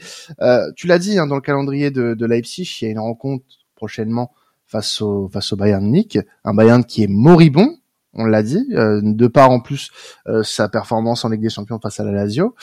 tu 0.76 0.86
l'as 0.86 0.98
dit 0.98 1.18
hein, 1.18 1.26
dans 1.26 1.34
le 1.34 1.40
calendrier 1.40 1.90
de, 1.90 2.14
de 2.14 2.26
Leipzig, 2.26 2.78
il 2.80 2.84
y 2.84 2.88
a 2.88 2.90
une 2.90 3.00
rencontre 3.00 3.44
prochainement 3.74 4.32
face 4.68 5.00
au 5.02 5.28
face 5.28 5.52
au 5.52 5.56
Bayern 5.56 5.82
Munich, 5.82 6.18
un 6.44 6.54
Bayern 6.54 6.84
qui 6.84 7.02
est 7.02 7.08
moribond, 7.08 7.78
on 8.14 8.24
l'a 8.24 8.42
dit, 8.42 8.66
euh, 8.72 9.00
de 9.02 9.26
part 9.26 9.50
en 9.50 9.60
plus 9.60 9.90
euh, 10.26 10.42
sa 10.42 10.68
performance 10.68 11.24
en 11.24 11.28
Ligue 11.28 11.42
des 11.42 11.50
Champions 11.50 11.78
face 11.78 12.00
à 12.00 12.04
la 12.04 12.12
Lazio, 12.12 12.54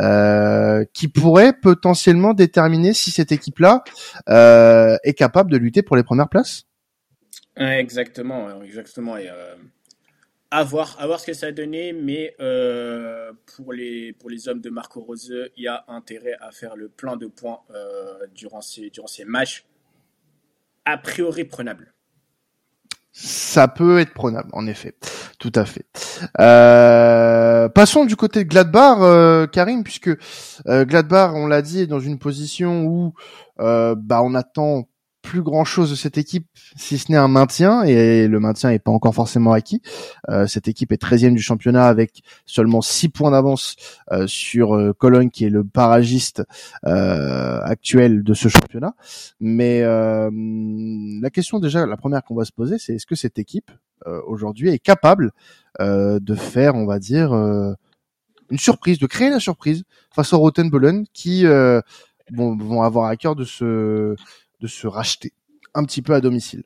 euh, 0.00 0.84
qui 0.92 1.08
pourrait 1.08 1.52
potentiellement 1.52 2.34
déterminer 2.34 2.92
si 2.94 3.10
cette 3.10 3.32
équipe-là 3.32 3.84
est 5.04 5.14
capable 5.14 5.50
de 5.50 5.56
lutter 5.56 5.82
pour 5.82 5.96
les 5.96 6.02
premières 6.02 6.28
places. 6.28 6.64
Exactement, 7.56 8.62
exactement. 8.62 9.16
Et, 9.16 9.28
à 10.50 10.64
voir, 10.64 10.96
à 10.98 11.06
voir 11.06 11.18
ce 11.18 11.26
que 11.26 11.32
ça 11.32 11.46
a 11.46 11.52
donné, 11.52 11.92
mais 11.92 12.34
pour 13.56 13.72
les 13.72 14.12
pour 14.14 14.30
les 14.30 14.48
hommes 14.48 14.60
de 14.60 14.70
Marco 14.70 15.00
Rose, 15.00 15.34
il 15.56 15.64
y 15.64 15.68
a 15.68 15.84
intérêt 15.88 16.36
à 16.40 16.52
faire 16.52 16.76
le 16.76 16.88
plein 16.88 17.16
de 17.16 17.26
points 17.26 17.60
durant 18.34 18.60
ces 18.60 18.90
durant 18.90 19.06
ces 19.06 19.24
matchs 19.24 19.66
a 20.84 20.98
priori 20.98 21.44
prenable. 21.44 21.92
Ça 23.14 23.68
peut 23.68 23.98
être 23.98 24.14
prenable, 24.14 24.48
en 24.52 24.66
effet, 24.66 24.94
tout 25.38 25.52
à 25.54 25.66
fait. 25.66 25.84
Euh, 26.40 27.68
passons 27.68 28.06
du 28.06 28.16
côté 28.16 28.42
de 28.42 28.48
Gladbach, 28.48 28.98
euh, 29.00 29.46
Karim, 29.46 29.84
puisque 29.84 30.08
euh, 30.66 30.86
Gladbach, 30.86 31.32
on 31.34 31.46
l'a 31.46 31.60
dit, 31.60 31.80
est 31.80 31.86
dans 31.86 32.00
une 32.00 32.18
position 32.18 32.84
où 32.84 33.14
bah 33.58 34.22
on 34.24 34.34
attend 34.34 34.88
plus 35.22 35.42
grand 35.42 35.64
chose 35.64 35.90
de 35.90 35.94
cette 35.94 36.18
équipe 36.18 36.46
si 36.76 36.98
ce 36.98 37.10
n'est 37.10 37.16
un 37.16 37.28
maintien 37.28 37.84
et 37.84 38.28
le 38.28 38.40
maintien 38.40 38.70
est 38.70 38.78
pas 38.78 38.90
encore 38.90 39.14
forcément 39.14 39.52
acquis. 39.52 39.80
Euh, 40.28 40.46
cette 40.46 40.68
équipe 40.68 40.92
est 40.92 41.00
13e 41.00 41.34
du 41.34 41.42
championnat 41.42 41.86
avec 41.86 42.22
seulement 42.44 42.82
6 42.82 43.08
points 43.08 43.30
d'avance 43.30 43.76
euh, 44.10 44.26
sur 44.26 44.74
euh, 44.74 44.92
Cologne 44.92 45.30
qui 45.30 45.44
est 45.44 45.50
le 45.50 45.64
paragiste 45.64 46.42
actuel 46.82 48.24
de 48.24 48.34
ce 48.34 48.48
championnat. 48.48 48.94
Mais 49.40 49.82
la 49.82 51.30
question 51.30 51.60
déjà, 51.60 51.86
la 51.86 51.96
première 51.96 52.24
qu'on 52.24 52.34
va 52.34 52.44
se 52.44 52.52
poser, 52.52 52.78
c'est 52.78 52.94
est-ce 52.94 53.06
que 53.06 53.14
cette 53.14 53.38
équipe 53.38 53.70
aujourd'hui 54.26 54.68
est 54.70 54.78
capable 54.78 55.32
de 55.78 56.34
faire, 56.34 56.74
on 56.74 56.86
va 56.86 56.98
dire, 56.98 57.32
une 57.32 58.58
surprise, 58.58 58.98
de 58.98 59.06
créer 59.06 59.30
la 59.30 59.38
surprise 59.38 59.84
face 60.14 60.32
au 60.32 60.38
Rotenbullen 60.38 61.06
qui 61.12 61.44
vont, 61.44 62.56
vont 62.56 62.82
avoir 62.82 63.06
à 63.06 63.16
cœur 63.16 63.36
de 63.36 63.44
se 63.44 64.16
de 64.62 64.68
se 64.68 64.86
racheter 64.86 65.32
un 65.74 65.84
petit 65.84 66.02
peu 66.02 66.14
à 66.14 66.20
domicile. 66.20 66.62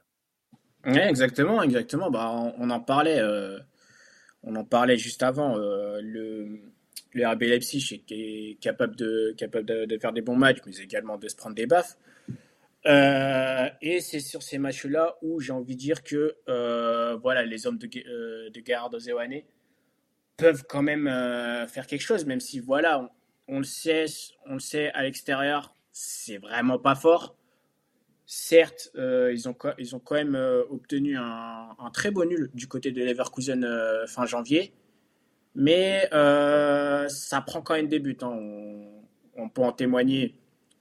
Exactement, 0.84 1.62
exactement. 1.62 2.10
Bah, 2.10 2.30
on, 2.58 2.70
en 2.70 2.80
parlait, 2.80 3.18
euh, 3.18 3.58
on 4.44 4.54
en 4.54 4.64
parlait 4.64 4.98
juste 4.98 5.22
avant. 5.22 5.58
Euh, 5.58 6.00
le, 6.02 6.60
le 7.12 7.26
RB 7.26 7.42
Leipzig 7.42 8.04
est, 8.10 8.60
capable 8.60 8.94
de, 8.94 9.34
capable 9.36 9.66
de, 9.66 9.98
faire 9.98 10.12
des 10.12 10.20
bons 10.20 10.36
matchs, 10.36 10.58
mais 10.66 10.76
également 10.76 11.16
de 11.16 11.26
se 11.28 11.34
prendre 11.34 11.56
des 11.56 11.66
baffes. 11.66 11.96
Euh, 12.84 13.68
et 13.82 14.00
c'est 14.00 14.20
sur 14.20 14.44
ces 14.44 14.58
matchs-là 14.58 15.16
où 15.22 15.40
j'ai 15.40 15.52
envie 15.52 15.74
de 15.74 15.80
dire 15.80 16.04
que 16.04 16.36
voilà, 17.20 17.44
les 17.44 17.66
hommes 17.66 17.78
de, 17.78 17.86
de 17.86 18.62
Gerardo 18.64 18.98
peuvent 20.36 20.64
quand 20.68 20.82
même 20.82 21.06
faire 21.66 21.86
quelque 21.86 22.02
chose, 22.02 22.26
même 22.26 22.40
si 22.40 22.60
voilà, 22.60 23.00
on, 23.00 23.08
on, 23.48 23.58
le 23.58 23.64
sait, 23.64 24.04
on 24.44 24.54
le 24.54 24.60
sait 24.60 24.92
à 24.92 25.02
l'extérieur, 25.02 25.74
c'est 25.90 26.38
vraiment 26.38 26.78
pas 26.78 26.94
fort. 26.94 27.36
Certes, 28.28 28.90
euh, 28.96 29.32
ils, 29.32 29.48
ont, 29.48 29.54
ils 29.78 29.94
ont 29.94 30.00
quand 30.00 30.16
même 30.16 30.34
euh, 30.34 30.64
obtenu 30.68 31.16
un, 31.16 31.68
très 31.92 32.10
beau 32.10 32.24
nul 32.24 32.50
du 32.54 32.66
côté 32.66 32.90
de 32.90 33.04
Leverkusen 33.04 33.62
euh, 33.62 34.04
fin 34.08 34.26
janvier, 34.26 34.72
mais 35.54 36.08
ça 36.10 37.40
prend 37.46 37.62
quand 37.62 37.74
même 37.74 37.86
des 37.86 38.00
buts. 38.00 38.18
Hein. 38.22 38.36
On, 39.36 39.48
peut 39.48 39.62
en 39.62 39.70
témoigner 39.70 40.34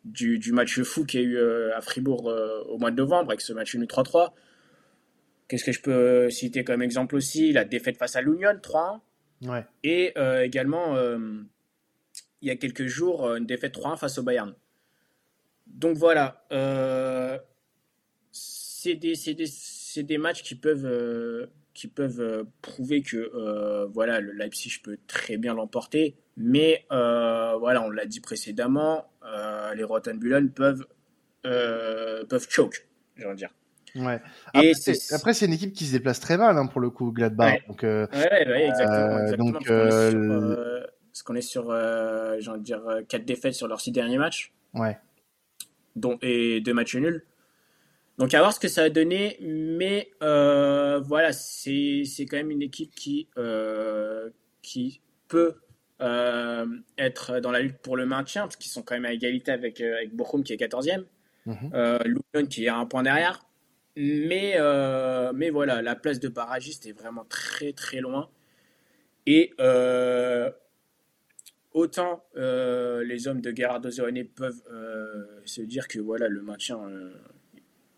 du, 0.05 0.39
match 0.53 0.81
fou 0.81 1.05
qu'il 1.05 1.21
y 1.21 1.23
a 1.23 1.27
eu 1.27 1.71
à 1.71 1.81
Fribourg 1.81 2.33
au 2.67 2.79
mois 2.79 2.89
de 2.89 2.95
novembre 2.95 3.29
avec 3.29 3.41
ce 3.41 3.53
match 3.53 3.75
nul 3.75 3.85
3-3. 3.85 4.31
Qu'est-ce 5.47 5.63
que 5.63 5.71
je 5.71 5.81
peux 5.81 6.31
citer 6.31 6.63
comme 6.63 6.81
exemple 6.81 7.15
aussi? 7.15 7.53
La 7.53 7.63
défaite 7.63 7.97
face 7.97 8.15
à 8.15 8.21
l'Union 8.21 8.53
3-1. 8.53 9.01
Ouais. 9.43 9.65
Et 9.83 10.13
également, 10.41 10.97
il 12.41 12.47
y 12.47 12.49
a 12.49 12.55
quelques 12.55 12.87
jours, 12.87 13.35
une 13.35 13.45
défaite 13.45 13.77
3-1 13.77 13.97
face 13.97 14.17
au 14.17 14.23
Bayern 14.23 14.55
donc 15.67 15.97
voilà, 15.97 16.45
euh, 16.51 17.37
c'est 18.31 18.95
des, 18.95 19.13
des, 19.15 20.03
des, 20.03 20.17
matchs 20.17 20.43
qui 20.43 20.55
peuvent, 20.55 20.85
euh, 20.85 21.47
qui 21.73 21.87
peuvent 21.87 22.21
euh, 22.21 22.43
prouver 22.61 23.01
que 23.01 23.87
voilà, 23.91 24.19
le 24.19 24.31
Leipzig 24.31 24.81
peut 24.83 24.97
très 25.07 25.37
bien 25.37 25.53
l'emporter. 25.53 26.15
Mais 26.37 26.85
voilà, 26.89 27.83
on 27.83 27.89
l'a 27.89 28.05
dit 28.05 28.21
précédemment, 28.21 29.05
les 29.75 29.83
Rotenbullen 29.83 30.51
peuvent, 30.51 30.85
peuvent 31.43 32.47
choke, 32.49 32.87
j'ai 33.17 33.25
envie 33.25 33.33
de 33.33 33.39
dire. 33.39 33.53
Ouais. 33.95 34.21
Après, 35.11 35.33
c'est 35.33 35.45
une 35.45 35.53
équipe 35.53 35.73
qui 35.73 35.85
se 35.85 35.93
déplace 35.93 36.19
très 36.19 36.37
mal 36.37 36.57
hein, 36.57 36.67
pour 36.67 36.81
le 36.81 36.89
coup, 36.89 37.11
Gladbach. 37.11 37.65
Donc, 37.67 37.83
ouais, 37.83 38.07
ouais, 38.13 38.67
exactement. 38.67 39.19
exactement 39.19 39.51
donc, 39.51 39.67
parce 39.67 41.23
qu'on 41.23 41.35
est 41.35 41.41
sur, 41.41 41.71
j'ai 42.39 42.49
envie 42.49 42.59
de 42.59 42.65
dire, 42.65 42.83
quatre 43.07 43.25
défaites 43.25 43.53
sur 43.53 43.67
leurs 43.67 43.81
six 43.81 43.91
derniers 43.91 44.17
matchs. 44.17 44.53
Ouais 44.73 44.97
dont, 45.95 46.17
et 46.21 46.61
deux 46.61 46.73
matchs 46.73 46.95
nuls. 46.95 47.23
Donc 48.17 48.33
à 48.33 48.39
voir 48.39 48.53
ce 48.53 48.59
que 48.59 48.67
ça 48.67 48.83
a 48.83 48.89
donné, 48.89 49.37
mais 49.41 50.09
euh, 50.23 50.99
voilà, 50.99 51.33
c'est 51.33 52.05
quand 52.29 52.37
même 52.37 52.51
une 52.51 52.61
équipe 52.61 52.95
qui, 52.95 53.27
euh, 53.37 54.29
qui 54.61 55.01
peut 55.27 55.55
euh, 56.01 56.65
être 56.97 57.39
dans 57.39 57.51
la 57.51 57.59
lutte 57.59 57.77
pour 57.79 57.97
le 57.97 58.05
maintien, 58.05 58.43
parce 58.43 58.55
qu'ils 58.55 58.71
sont 58.71 58.83
quand 58.83 58.95
même 58.95 59.05
à 59.05 59.11
égalité 59.11 59.51
avec, 59.51 59.81
avec 59.81 60.15
Bochum 60.15 60.43
qui 60.43 60.53
est 60.53 60.57
14e, 60.57 61.03
mmh. 61.45 62.47
qui 62.47 62.65
est 62.65 62.69
à 62.69 62.77
un 62.77 62.85
point 62.85 63.03
derrière. 63.03 63.41
Mais, 63.97 64.57
mais 65.33 65.49
voilà, 65.49 65.81
la 65.81 65.95
place 65.95 66.19
de 66.19 66.29
barragiste 66.29 66.85
est 66.85 66.93
vraiment 66.93 67.25
très 67.27 67.73
très 67.73 67.99
loin. 67.99 68.29
Et 69.25 69.53
autant 71.85 72.23
euh, 72.35 73.03
les 73.03 73.27
hommes 73.27 73.41
de 73.41 73.55
Gerardo 73.55 73.89
Zerone 73.89 74.25
peuvent 74.25 74.61
euh, 74.71 75.23
se 75.45 75.61
dire 75.61 75.87
que 75.87 75.99
voilà 75.99 76.27
le 76.27 76.41
maintien, 76.41 76.79
euh, 76.79 77.13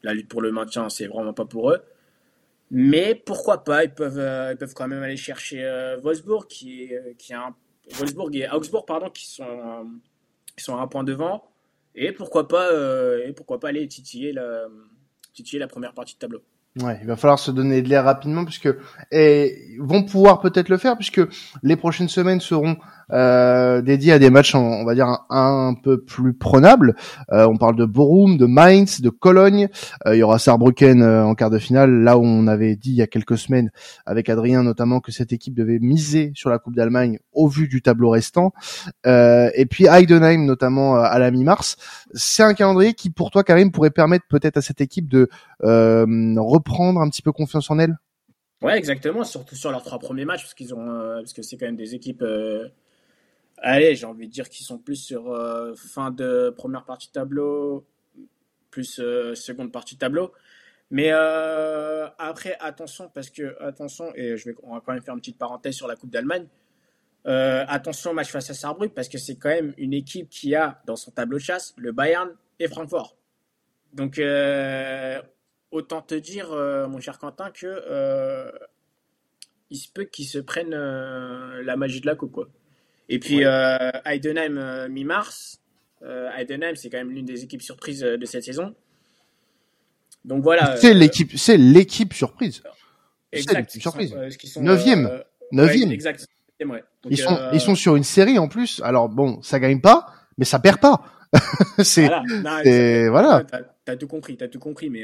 la 0.03 0.13
lutte 0.13 0.27
pour 0.27 0.41
le 0.41 0.51
maintien, 0.51 0.89
c'est 0.89 1.07
vraiment 1.07 1.33
pas 1.33 1.45
pour 1.45 1.71
eux. 1.71 1.81
Mais 2.69 3.15
pourquoi 3.15 3.63
pas 3.63 3.85
Ils 3.85 3.93
peuvent, 3.93 4.51
ils 4.51 4.57
peuvent 4.57 4.73
quand 4.73 4.89
même 4.89 5.01
aller 5.01 5.15
chercher 5.15 5.63
Wolfsburg, 6.03 6.47
qui 6.47 6.83
est, 6.83 7.15
qui 7.17 7.33
a 7.33 7.47
un, 7.47 7.55
Wolfsburg 7.93 8.35
et 8.35 8.49
Augsbourg, 8.49 8.85
pardon, 8.85 9.09
qui 9.09 9.25
sont, 9.25 9.87
qui 10.57 10.65
sont 10.65 10.75
à 10.75 10.81
un 10.81 10.87
point 10.87 11.05
devant. 11.05 11.49
Et 11.95 12.11
pourquoi 12.11 12.49
pas, 12.49 12.69
et 13.25 13.31
pourquoi 13.31 13.61
pas 13.61 13.69
aller 13.69 13.87
titiller 13.87 14.33
la, 14.33 14.67
titiller 15.33 15.59
la 15.59 15.67
première 15.67 15.93
partie 15.93 16.15
de 16.15 16.19
tableau. 16.19 16.43
Ouais, 16.81 16.99
il 17.01 17.07
va 17.07 17.15
falloir 17.15 17.39
se 17.39 17.51
donner 17.51 17.81
de 17.81 17.89
l'air 17.89 18.03
rapidement 18.03 18.45
puisque 18.45 18.69
et 19.11 19.77
vont 19.79 20.03
pouvoir 20.03 20.41
peut-être 20.41 20.69
le 20.69 20.77
faire 20.77 20.95
puisque 20.95 21.21
les 21.63 21.75
prochaines 21.75 22.09
semaines 22.09 22.39
seront 22.39 22.77
euh, 23.11 23.81
dédiées 23.81 24.13
à 24.13 24.19
des 24.19 24.29
matchs, 24.29 24.55
on, 24.55 24.83
va 24.85 24.93
dire 24.93 25.07
un, 25.29 25.73
peu 25.81 26.01
plus 26.01 26.33
prenables. 26.33 26.95
Euh, 27.31 27.47
on 27.47 27.57
parle 27.57 27.75
de 27.75 27.85
Borum, 27.85 28.37
de 28.37 28.45
Mainz, 28.45 29.01
de 29.01 29.09
Cologne. 29.09 29.69
Euh, 30.05 30.15
il 30.15 30.19
y 30.19 30.23
aura 30.23 30.39
Saarbrücken 30.39 31.01
euh, 31.01 31.25
en 31.25 31.35
quart 31.35 31.49
de 31.49 31.59
finale, 31.59 32.03
là 32.03 32.17
où 32.17 32.23
on 32.23 32.47
avait 32.47 32.75
dit 32.75 32.91
il 32.91 32.95
y 32.95 33.01
a 33.01 33.07
quelques 33.07 33.37
semaines 33.37 33.71
avec 34.05 34.29
Adrien 34.29 34.63
notamment 34.63 34.99
que 34.99 35.11
cette 35.11 35.33
équipe 35.33 35.53
devait 35.53 35.79
miser 35.79 36.31
sur 36.35 36.49
la 36.49 36.59
Coupe 36.59 36.75
d'Allemagne 36.75 37.19
au 37.31 37.47
vu 37.47 37.67
du 37.67 37.81
tableau 37.81 38.09
restant. 38.09 38.51
et 39.05 39.65
puis 39.69 39.85
Heidenheim 39.85 40.45
notamment 40.45 40.95
à 40.95 41.17
la 41.19 41.31
mi-mars. 41.31 41.77
C'est 42.13 42.43
un 42.43 42.53
calendrier 42.53 42.93
qui 42.93 43.09
pour 43.09 43.31
toi 43.31 43.43
Karim 43.43 43.71
pourrait 43.71 43.91
permettre 43.91 44.25
peut-être 44.29 44.57
à 44.57 44.61
cette 44.61 44.81
équipe 44.81 45.07
de 45.07 45.29
reprendre 45.61 47.01
un 47.01 47.09
petit 47.09 47.21
peu 47.21 47.31
confiance 47.31 47.69
en 47.71 47.79
elle? 47.79 47.97
Ouais, 48.61 48.75
exactement, 48.77 49.23
surtout 49.23 49.55
sur 49.55 49.71
leurs 49.71 49.83
trois 49.83 49.99
premiers 49.99 50.25
matchs, 50.25 50.41
parce 50.41 50.55
qu'ils 50.55 50.73
ont, 50.73 50.87
parce 51.19 51.33
que 51.33 51.43
c'est 51.43 51.57
quand 51.57 51.67
même 51.67 51.75
des 51.75 51.93
équipes 51.93 52.23
allez, 53.57 53.95
j'ai 53.95 54.05
envie 54.05 54.27
de 54.27 54.31
dire 54.31 54.49
qu'ils 54.49 54.65
sont 54.65 54.77
plus 54.77 54.95
sur 54.95 55.31
euh, 55.31 55.73
fin 55.75 56.11
de 56.11 56.53
première 56.55 56.85
partie 56.85 57.09
tableau, 57.11 57.85
plus 58.71 58.99
euh, 58.99 59.35
seconde 59.35 59.71
partie 59.71 59.97
tableau. 59.97 60.31
Mais 60.89 61.09
euh, 61.11 62.07
après, 62.17 62.55
attention, 62.59 63.09
parce 63.13 63.29
que, 63.29 63.61
attention, 63.61 64.13
et 64.15 64.37
je 64.37 64.49
vais, 64.49 64.55
on 64.63 64.73
va 64.75 64.81
quand 64.81 64.93
même 64.93 65.01
faire 65.03 65.13
une 65.13 65.19
petite 65.19 65.37
parenthèse 65.37 65.75
sur 65.75 65.87
la 65.87 65.95
Coupe 65.95 66.11
d'Allemagne. 66.11 66.47
attention 67.25 68.11
au 68.11 68.13
match 68.13 68.31
face 68.31 68.49
à 68.49 68.53
Saarbrücken, 68.53 68.93
parce 68.93 69.09
que 69.09 69.17
c'est 69.17 69.35
quand 69.35 69.49
même 69.49 69.73
une 69.77 69.93
équipe 69.93 70.29
qui 70.29 70.55
a 70.55 70.81
dans 70.85 70.95
son 70.95 71.11
tableau 71.11 71.37
de 71.37 71.43
chasse 71.43 71.73
le 71.77 71.91
Bayern 71.91 72.29
et 72.59 72.67
Francfort. 72.69 73.17
Donc, 73.93 74.21
autant 75.71 76.01
te 76.01 76.15
dire, 76.15 76.51
mon 76.87 76.99
cher 77.01 77.19
Quentin, 77.19 77.51
que 77.51 78.51
il 79.69 79.77
se 79.77 79.91
peut 79.91 80.05
qu'ils 80.05 80.27
se 80.27 80.39
prennent 80.39 80.75
la 80.75 81.75
magie 81.75 81.99
de 81.99 82.05
la 82.05 82.15
coupe, 82.15 82.31
quoi. 82.31 82.47
Et 83.09 83.19
puis 83.19 83.45
euh, 83.45 83.91
Heidenheim 84.05 84.57
euh, 84.57 84.89
mi-mars. 84.89 85.59
Euh, 86.03 86.29
Heidenheim, 86.35 86.75
c'est 86.75 86.89
quand 86.89 86.97
même 86.97 87.11
l'une 87.11 87.25
des 87.25 87.43
équipes 87.43 87.61
surprises 87.61 88.01
de 88.01 88.25
cette 88.25 88.43
saison. 88.43 88.75
Donc 90.25 90.43
voilà. 90.43 90.75
C'est 90.77 90.93
l'équipe, 90.93 91.37
c'est 91.37 91.57
l'équipe 91.57 92.13
surprise. 92.13 92.61
Exact. 93.31 93.69
surprise. 93.71 94.15
Neuvième. 94.57 95.23
Neuvième. 95.51 95.91
exact. 95.91 96.27
ils 97.09 97.17
sont, 97.17 97.39
ils 97.53 97.61
sont 97.61 97.75
sur 97.75 97.95
une 97.95 98.03
série 98.03 98.37
en 98.37 98.47
plus. 98.47 98.81
Alors 98.83 99.09
bon, 99.09 99.41
ça 99.41 99.59
gagne 99.59 99.81
pas, 99.81 100.07
mais 100.37 100.45
ça 100.45 100.59
perd 100.59 100.79
pas. 100.79 101.03
c'est, 101.83 102.07
voilà. 102.07 103.09
voilà. 103.09 103.45
T'as, 103.85 103.95
tout 103.95 104.07
compris, 104.07 104.37
t'as 104.37 104.47
tout 104.47 104.59
compris, 104.59 104.89
mais 104.89 105.03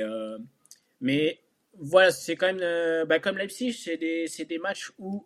mais 1.00 1.40
voilà, 1.80 2.12
c'est 2.12 2.36
quand 2.36 2.54
même, 2.54 3.06
bah, 3.08 3.20
comme 3.20 3.38
Leipzig, 3.38 3.74
c'est 3.74 3.98
des, 3.98 4.26
c'est 4.28 4.46
des 4.46 4.60
matchs 4.60 4.92
où 5.00 5.26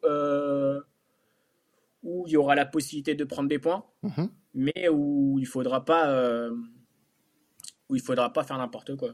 où 2.03 2.25
il 2.27 2.33
y 2.33 2.37
aura 2.37 2.55
la 2.55 2.65
possibilité 2.65 3.15
de 3.15 3.23
prendre 3.23 3.49
des 3.49 3.59
points, 3.59 3.83
mhm. 4.03 4.29
mais 4.53 4.89
où 4.89 5.37
il 5.39 5.45
faudra 5.45 5.83
pas, 5.85 6.09
euh, 6.09 6.51
où 7.89 7.95
il 7.95 8.01
faudra 8.01 8.31
pas 8.31 8.43
faire 8.43 8.57
n'importe 8.57 8.95
quoi. 8.95 9.09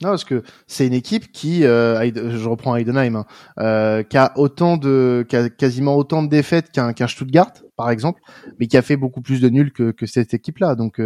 Non, 0.00 0.10
parce 0.10 0.24
que 0.24 0.44
c'est 0.68 0.86
une 0.86 0.92
équipe 0.92 1.32
qui, 1.32 1.64
euh, 1.64 1.98
je 2.14 2.48
reprends 2.48 2.76
Heidenheim, 2.76 3.16
hein, 3.16 3.26
euh, 3.58 4.04
qui 4.04 4.16
a 4.16 4.32
autant 4.36 4.76
de, 4.76 5.26
qui 5.28 5.34
a 5.34 5.50
quasiment 5.50 5.96
autant 5.96 6.22
de 6.22 6.28
défaites 6.28 6.70
qu'un 6.70 7.06
Stuttgart, 7.08 7.52
par 7.76 7.90
exemple, 7.90 8.20
mais 8.60 8.68
qui 8.68 8.76
a 8.76 8.82
fait 8.82 8.96
beaucoup 8.96 9.22
plus 9.22 9.40
de 9.40 9.48
nuls 9.48 9.72
que, 9.72 9.90
que 9.90 10.06
cette 10.06 10.34
équipe-là. 10.34 10.76
Donc, 10.76 11.00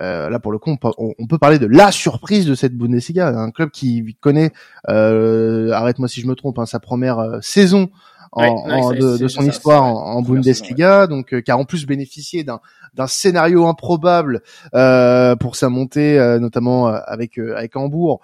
euh, 0.00 0.30
là 0.30 0.38
pour 0.38 0.52
le 0.52 0.58
coup, 0.58 0.74
on, 0.98 1.26
peut 1.26 1.38
parler 1.38 1.58
de 1.58 1.66
la 1.66 1.92
surprise 1.92 2.46
de 2.46 2.54
cette 2.54 2.74
Bundesliga, 2.74 3.28
un 3.28 3.50
club 3.50 3.70
qui 3.70 4.16
connaît, 4.20 4.52
euh, 4.88 5.70
arrête-moi 5.72 6.08
si 6.08 6.20
je 6.20 6.26
me 6.26 6.34
trompe, 6.34 6.58
hein, 6.58 6.66
sa 6.66 6.80
première 6.80 7.18
euh, 7.18 7.40
saison 7.42 7.90
en, 8.32 8.92
de, 8.92 9.28
son 9.28 9.42
histoire 9.42 9.82
en, 9.82 10.22
Bundesliga, 10.22 11.06
donc 11.06 11.38
qui 11.42 11.50
a 11.50 11.58
en 11.58 11.64
plus 11.64 11.84
bénéficié 11.84 12.44
d'un 12.44 12.60
d'un 12.94 13.06
scénario 13.06 13.66
improbable 13.66 14.40
pour 14.72 15.56
sa 15.56 15.68
montée, 15.68 16.18
notamment 16.40 16.86
avec 16.86 17.36
avec 17.36 17.76
Hambourg. 17.76 18.20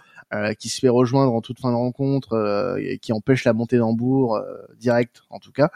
qui 0.58 0.70
se 0.70 0.80
fait 0.80 0.88
rejoindre 0.88 1.34
en 1.34 1.42
toute 1.42 1.60
fin 1.60 1.70
de 1.70 1.76
rencontre 1.76 2.78
et 2.80 2.96
qui 2.98 3.12
empêche 3.12 3.44
la 3.44 3.52
montée 3.52 3.76
d'Hambourg 3.76 4.40
direct 4.80 5.24
en 5.28 5.38
tout 5.40 5.52
cas. 5.52 5.68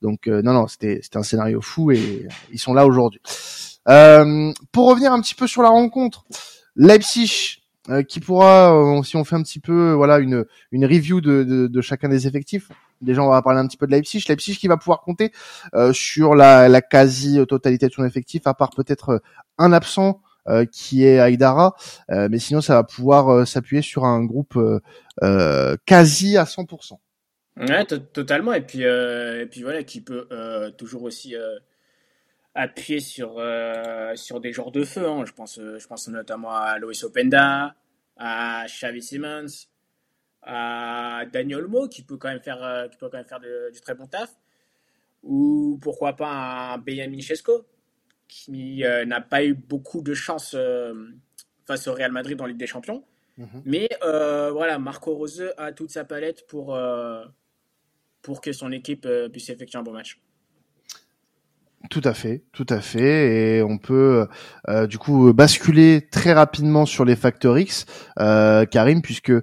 Donc 0.00 0.28
non 0.28 0.52
non, 0.52 0.68
c'était 0.68 1.00
c'était 1.02 1.18
un 1.18 1.24
scénario 1.24 1.60
fou 1.60 1.90
et 1.90 2.28
ils 2.52 2.60
sont 2.60 2.74
là 2.74 2.86
aujourd'hui. 2.86 3.20
Euh, 3.88 4.52
pour 4.70 4.88
revenir 4.88 5.12
un 5.12 5.20
petit 5.20 5.34
peu 5.34 5.46
sur 5.46 5.62
la 5.62 5.68
rencontre, 5.68 6.24
Leipzig 6.76 7.62
euh, 7.88 8.02
qui 8.02 8.20
pourra, 8.20 8.74
euh, 8.74 9.02
si 9.02 9.16
on 9.16 9.24
fait 9.24 9.34
un 9.34 9.42
petit 9.42 9.58
peu, 9.58 9.92
voilà, 9.92 10.18
une 10.18 10.44
une 10.70 10.84
review 10.84 11.20
de, 11.20 11.42
de, 11.42 11.66
de, 11.66 11.80
chacun 11.80 12.08
des 12.08 12.26
effectifs. 12.26 12.68
Déjà, 13.00 13.22
on 13.22 13.28
va 13.28 13.42
parler 13.42 13.58
un 13.58 13.66
petit 13.66 13.76
peu 13.76 13.86
de 13.86 13.92
Leipzig. 13.92 14.24
Leipzig 14.28 14.56
qui 14.56 14.68
va 14.68 14.76
pouvoir 14.76 15.00
compter 15.00 15.32
sur 15.92 16.36
la, 16.36 16.68
la 16.68 16.80
quasi-totalité 16.80 17.88
de 17.88 17.92
son 17.92 18.04
effectif, 18.04 18.46
à 18.46 18.54
part 18.54 18.70
peut-être 18.70 19.20
un 19.58 19.72
absent 19.72 20.20
qui 20.70 21.04
est 21.04 21.18
Aïdara, 21.18 21.74
mais 22.08 22.38
sinon 22.38 22.60
ça 22.60 22.74
va 22.74 22.84
pouvoir 22.84 23.44
s'appuyer 23.44 23.82
sur 23.82 24.04
un 24.04 24.24
groupe 24.24 24.56
quasi 25.84 26.36
à 26.36 26.44
100%. 26.44 26.92
Ouais, 27.56 27.84
totalement. 27.84 28.52
Et 28.52 28.60
puis, 28.60 28.82
et 28.82 29.46
puis 29.50 29.64
voilà, 29.64 29.82
qui 29.82 30.00
peut 30.00 30.28
toujours 30.78 31.02
aussi 31.02 31.34
appuyer 32.54 33.00
sur, 33.00 33.38
euh, 33.38 34.14
sur 34.16 34.40
des 34.40 34.52
joueurs 34.52 34.70
de 34.70 34.84
feu. 34.84 35.06
Hein. 35.06 35.24
Je, 35.26 35.32
pense, 35.32 35.58
je 35.60 35.86
pense 35.86 36.08
notamment 36.08 36.52
à 36.52 36.78
Lois 36.78 37.04
Openda, 37.04 37.74
à 38.16 38.66
Xavi 38.66 39.02
Simmons, 39.02 39.46
à 40.42 41.24
Daniel 41.32 41.66
Mo, 41.66 41.88
qui 41.88 42.02
peut 42.02 42.16
quand 42.16 42.28
même 42.28 42.42
faire, 42.42 42.62
euh, 42.62 42.88
qui 42.88 42.96
peut 42.98 43.08
quand 43.08 43.18
même 43.18 43.26
faire 43.26 43.40
du 43.40 43.80
très 43.80 43.94
bon 43.94 44.06
taf. 44.06 44.34
Ou 45.22 45.78
pourquoi 45.80 46.14
pas 46.16 46.30
un 46.74 46.78
Benjamin 46.78 47.20
Chesco, 47.20 47.64
qui 48.28 48.84
euh, 48.84 49.04
n'a 49.04 49.20
pas 49.20 49.44
eu 49.44 49.54
beaucoup 49.54 50.02
de 50.02 50.14
chance 50.14 50.56
face 51.64 51.86
au 51.86 51.94
Real 51.94 52.12
Madrid 52.12 52.36
dans 52.36 52.46
Ligue 52.46 52.58
des 52.58 52.66
Champions. 52.66 53.04
Mhm. 53.38 53.62
Mais 53.64 53.88
voilà, 54.02 54.78
Marco 54.78 55.14
Rose 55.14 55.52
a 55.56 55.72
toute 55.72 55.90
sa 55.90 56.04
palette 56.04 56.46
pour, 56.48 56.78
pour 58.20 58.40
que 58.40 58.52
son 58.52 58.72
équipe 58.72 59.08
puisse 59.32 59.48
effectuer 59.48 59.78
un 59.78 59.82
bon 59.82 59.92
match. 59.92 60.20
Tout 61.90 62.00
à 62.04 62.14
fait, 62.14 62.44
tout 62.52 62.66
à 62.68 62.80
fait, 62.80 63.56
et 63.56 63.62
on 63.62 63.76
peut 63.76 64.26
euh, 64.68 64.86
du 64.86 64.98
coup 64.98 65.32
basculer 65.32 66.06
très 66.10 66.32
rapidement 66.32 66.86
sur 66.86 67.04
les 67.04 67.16
facteurs 67.16 67.58
X, 67.58 67.86
euh, 68.20 68.64
Karim, 68.66 69.02
puisque 69.02 69.30
euh, 69.30 69.42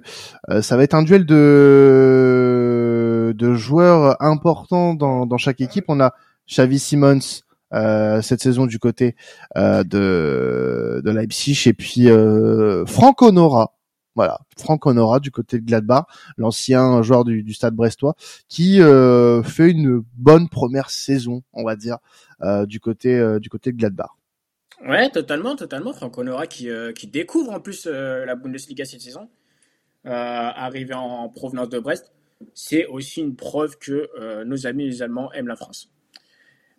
ça 0.62 0.76
va 0.76 0.84
être 0.84 0.94
un 0.94 1.02
duel 1.02 1.26
de 1.26 3.34
de 3.36 3.54
joueurs 3.54 4.20
importants 4.22 4.94
dans, 4.94 5.26
dans 5.26 5.38
chaque 5.38 5.60
équipe. 5.60 5.84
On 5.88 6.00
a 6.00 6.14
Xavi 6.48 6.78
Simons 6.78 7.42
cette 8.22 8.40
saison 8.40 8.66
du 8.66 8.78
côté 8.78 9.14
de 9.56 11.00
de 11.04 11.10
Leipzig 11.10 11.62
et 11.66 11.72
puis 11.72 12.08
Franco 12.86 13.30
Nora 13.30 13.74
voilà, 14.16 14.40
Franck 14.58 14.86
Honora 14.86 15.20
du 15.20 15.30
côté 15.30 15.58
de 15.58 15.64
Gladbach, 15.64 16.04
l'ancien 16.36 17.02
joueur 17.02 17.24
du, 17.24 17.54
Stade 17.54 17.74
Brestois, 17.74 18.14
qui 18.48 18.82
euh, 18.82 19.42
fait 19.42 19.70
une 19.70 20.02
bonne 20.14 20.48
première 20.48 20.90
saison, 20.90 21.42
on 21.52 21.64
va 21.64 21.76
dire, 21.76 21.94
euh, 21.94 22.29
du 22.66 22.80
côté 22.80 23.18
euh, 23.18 23.38
du 23.38 23.48
côté 23.48 23.72
de 23.72 23.76
Gladbach. 23.76 24.10
Ouais, 24.86 25.10
totalement, 25.10 25.56
totalement. 25.56 25.92
Franck 25.92 26.16
Honora 26.18 26.46
qui, 26.46 26.68
qui 26.94 27.06
découvre 27.06 27.52
en 27.52 27.60
plus 27.60 27.86
la 27.86 28.34
Bundesliga 28.34 28.86
cette 28.86 29.02
saison, 29.02 29.28
arrivé 30.04 30.94
en, 30.94 31.28
provenance 31.28 31.68
de 31.68 31.78
Brest, 31.78 32.12
c'est 32.54 32.86
aussi 32.86 33.20
une 33.20 33.36
preuve 33.36 33.76
que 33.76 34.44
nos 34.44 34.66
amis 34.66 34.86
les 34.86 35.02
Allemands 35.02 35.30
aiment 35.34 35.48
la 35.48 35.56
France. 35.56 35.90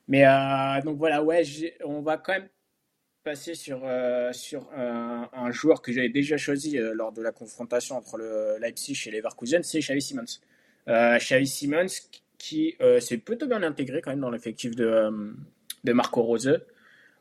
Mais 0.07 0.23
donc 0.83 0.97
voilà, 0.97 1.21
ouais, 1.23 1.43
on 1.85 2.01
va 2.01 2.17
quand 2.17 2.33
même 2.33 2.49
passer 3.23 3.55
sur, 3.55 3.81
euh, 3.83 4.33
sur 4.33 4.69
un, 4.73 5.51
joueur 5.51 5.81
que 5.81 5.91
j'avais 5.91 6.09
déjà 6.09 6.37
choisi 6.37 6.77
euh, 6.77 6.93
lors 6.93 7.11
de 7.11 7.21
la 7.21 7.31
confrontation 7.31 7.95
entre 7.97 8.17
le 8.17 8.57
Leipzig 8.59 8.97
et 9.05 9.11
Leverkusen, 9.11 9.63
c'est 9.63 9.79
Xavi 9.79 10.01
Simons. 10.01 10.39
Euh, 10.87 11.17
Xavi 11.17 11.47
Simons 11.47 11.87
qui 12.37 12.75
euh, 12.81 12.99
s'est 12.99 13.17
plutôt 13.17 13.47
bien 13.47 13.61
intégré 13.61 14.01
quand 14.01 14.11
même 14.11 14.21
dans 14.21 14.31
l'effectif 14.31 14.75
de, 14.75 15.35
de 15.83 15.93
Marco 15.93 16.21
Rose, 16.21 16.59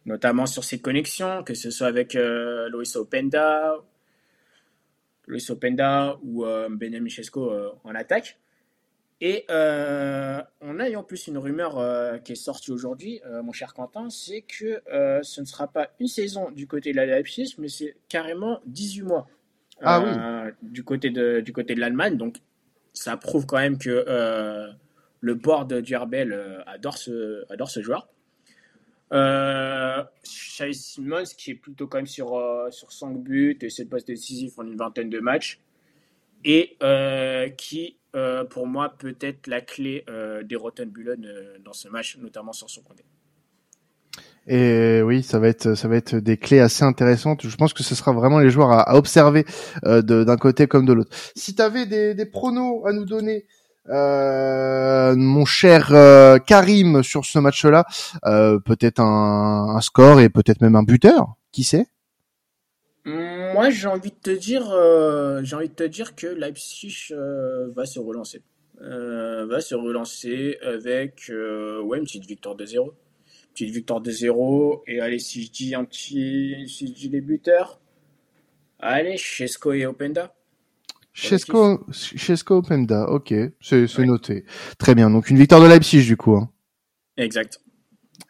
notamment 0.06 0.46
sur 0.46 0.64
ses 0.64 0.80
connexions, 0.80 1.42
que 1.44 1.54
ce 1.54 1.70
soit 1.70 1.86
avec 1.86 2.14
Luis 2.14 2.96
Openda, 2.96 3.76
Luis 5.26 5.50
Openda 5.50 6.18
ou 6.22 6.44
Benjamin 6.70 7.08
Chesco 7.08 7.52
en 7.84 7.94
attaque. 7.94 8.38
Et 9.22 9.44
euh, 9.50 10.40
on 10.62 10.80
a 10.80 10.88
eu 10.88 10.96
en 10.96 11.02
plus 11.02 11.26
une 11.26 11.36
rumeur 11.36 11.78
euh, 11.78 12.16
qui 12.18 12.32
est 12.32 12.36
sortie 12.36 12.72
aujourd'hui, 12.72 13.20
euh, 13.26 13.42
mon 13.42 13.52
cher 13.52 13.74
Quentin, 13.74 14.08
c'est 14.08 14.42
que 14.42 14.80
ce 15.22 15.40
ne 15.40 15.46
sera 15.46 15.68
pas 15.68 15.90
une 16.00 16.06
saison 16.06 16.50
du 16.50 16.66
côté 16.66 16.92
de 16.92 16.96
la 16.96 17.04
Leipzig, 17.04 17.54
mais 17.58 17.68
c'est 17.68 17.96
carrément 18.08 18.60
18 18.66 19.02
mois 19.02 19.28
ah 19.82 20.46
du 20.62 20.84
côté 20.84 21.10
de, 21.10 21.40
du 21.40 21.52
côté 21.52 21.74
de 21.74 21.80
l'Allemagne. 21.80 22.16
Donc 22.16 22.36
ça 22.94 23.16
prouve 23.16 23.44
quand 23.44 23.58
même 23.58 23.78
que 23.78 24.04
le 25.20 25.34
board 25.34 25.80
du 25.80 25.94
RBL 25.94 26.64
adore, 26.66 26.96
ce, 26.96 27.44
adore 27.52 27.70
ce 27.70 27.80
joueur. 27.80 28.08
Euh, 29.12 30.02
Simons 30.24 31.24
qui 31.36 31.52
est 31.52 31.54
plutôt 31.54 31.88
quand 31.88 31.98
même 31.98 32.06
sur, 32.06 32.40
sur 32.70 32.92
5 32.92 33.18
buts 33.18 33.58
et 33.60 33.70
7 33.70 33.88
passes 33.88 34.04
décisives 34.04 34.52
en 34.58 34.64
une 34.64 34.76
vingtaine 34.76 35.10
de 35.10 35.18
matchs 35.18 35.60
et 36.44 36.76
qui 37.56 37.96
euh, 38.16 38.44
pour 38.44 38.66
moi, 38.66 38.92
peut-être 38.98 39.46
la 39.46 39.60
clé 39.60 40.04
euh, 40.08 40.42
des 40.42 40.56
Rottenbullen 40.56 41.24
euh, 41.24 41.58
dans 41.64 41.72
ce 41.72 41.88
match, 41.88 42.18
notamment 42.20 42.52
sur 42.52 42.68
son 42.68 42.82
côté. 42.82 43.04
Et 44.46 45.00
oui, 45.02 45.22
ça 45.22 45.38
va 45.38 45.48
être 45.48 45.74
ça 45.74 45.86
va 45.86 45.96
être 45.96 46.16
des 46.16 46.36
clés 46.36 46.58
assez 46.58 46.82
intéressantes. 46.82 47.46
Je 47.46 47.54
pense 47.56 47.72
que 47.72 47.84
ce 47.84 47.94
sera 47.94 48.12
vraiment 48.12 48.40
les 48.40 48.50
joueurs 48.50 48.70
à, 48.72 48.96
observer 48.96 49.44
d'un 49.84 50.36
côté 50.38 50.66
comme 50.66 50.86
de 50.86 50.92
l'autre. 50.92 51.14
Si 51.36 51.54
tu 51.54 51.62
avais 51.62 51.86
des, 51.86 52.14
des 52.14 52.26
pronos 52.26 52.84
à 52.86 52.92
nous 52.92 53.04
donner, 53.04 53.44
mon 53.86 55.44
cher 55.44 55.88
Karim, 56.46 57.02
sur 57.02 57.24
ce 57.24 57.38
match-là, 57.38 57.84
peut-être 58.64 59.00
un, 59.00 59.76
un, 59.76 59.80
score 59.80 60.20
et 60.20 60.28
peut-être 60.28 60.60
même 60.60 60.76
un 60.76 60.82
buteur, 60.82 61.34
qui 61.52 61.64
sait? 61.64 61.86
Moi, 63.04 63.70
j'ai 63.70 63.88
envie 63.88 64.10
de 64.10 64.16
te 64.16 64.30
dire, 64.30 64.70
euh, 64.70 65.40
j'ai 65.42 65.56
envie 65.56 65.68
de 65.68 65.74
te 65.74 65.84
dire 65.84 66.14
que 66.14 66.26
Leipzig 66.26 67.08
euh, 67.12 67.70
va 67.74 67.86
se 67.86 67.98
relancer, 67.98 68.42
euh, 68.82 69.46
va 69.46 69.60
se 69.60 69.74
relancer 69.74 70.58
avec 70.62 71.30
ouais 71.30 71.98
une 71.98 72.04
petite 72.04 72.26
victoire 72.26 72.54
de 72.54 72.64
0 72.64 72.94
petite 73.52 73.70
victoire 73.74 74.00
de 74.00 74.10
0 74.12 74.84
et 74.86 75.00
allez 75.00 75.18
si 75.18 75.42
je 75.42 75.50
dis 75.50 75.74
un 75.74 75.84
petit, 75.84 76.68
si 76.68 76.86
je 76.86 76.92
dis 76.92 77.08
les 77.08 77.20
buteurs, 77.20 77.80
allez 78.78 79.16
Chesko 79.16 79.72
et 79.72 79.86
Openda. 79.86 80.34
Chesko, 81.12 81.86
Chesko 81.90 82.56
Openda, 82.58 83.08
ok, 83.08 83.34
c'est 83.60 83.98
noté. 83.98 84.44
Très 84.78 84.94
bien, 84.94 85.10
donc 85.10 85.30
une 85.30 85.36
victoire 85.36 85.60
de 85.60 85.66
Leipzig 85.66 86.06
du 86.06 86.16
coup. 86.16 86.36
Hein. 86.36 86.50
Exact. 87.16 87.60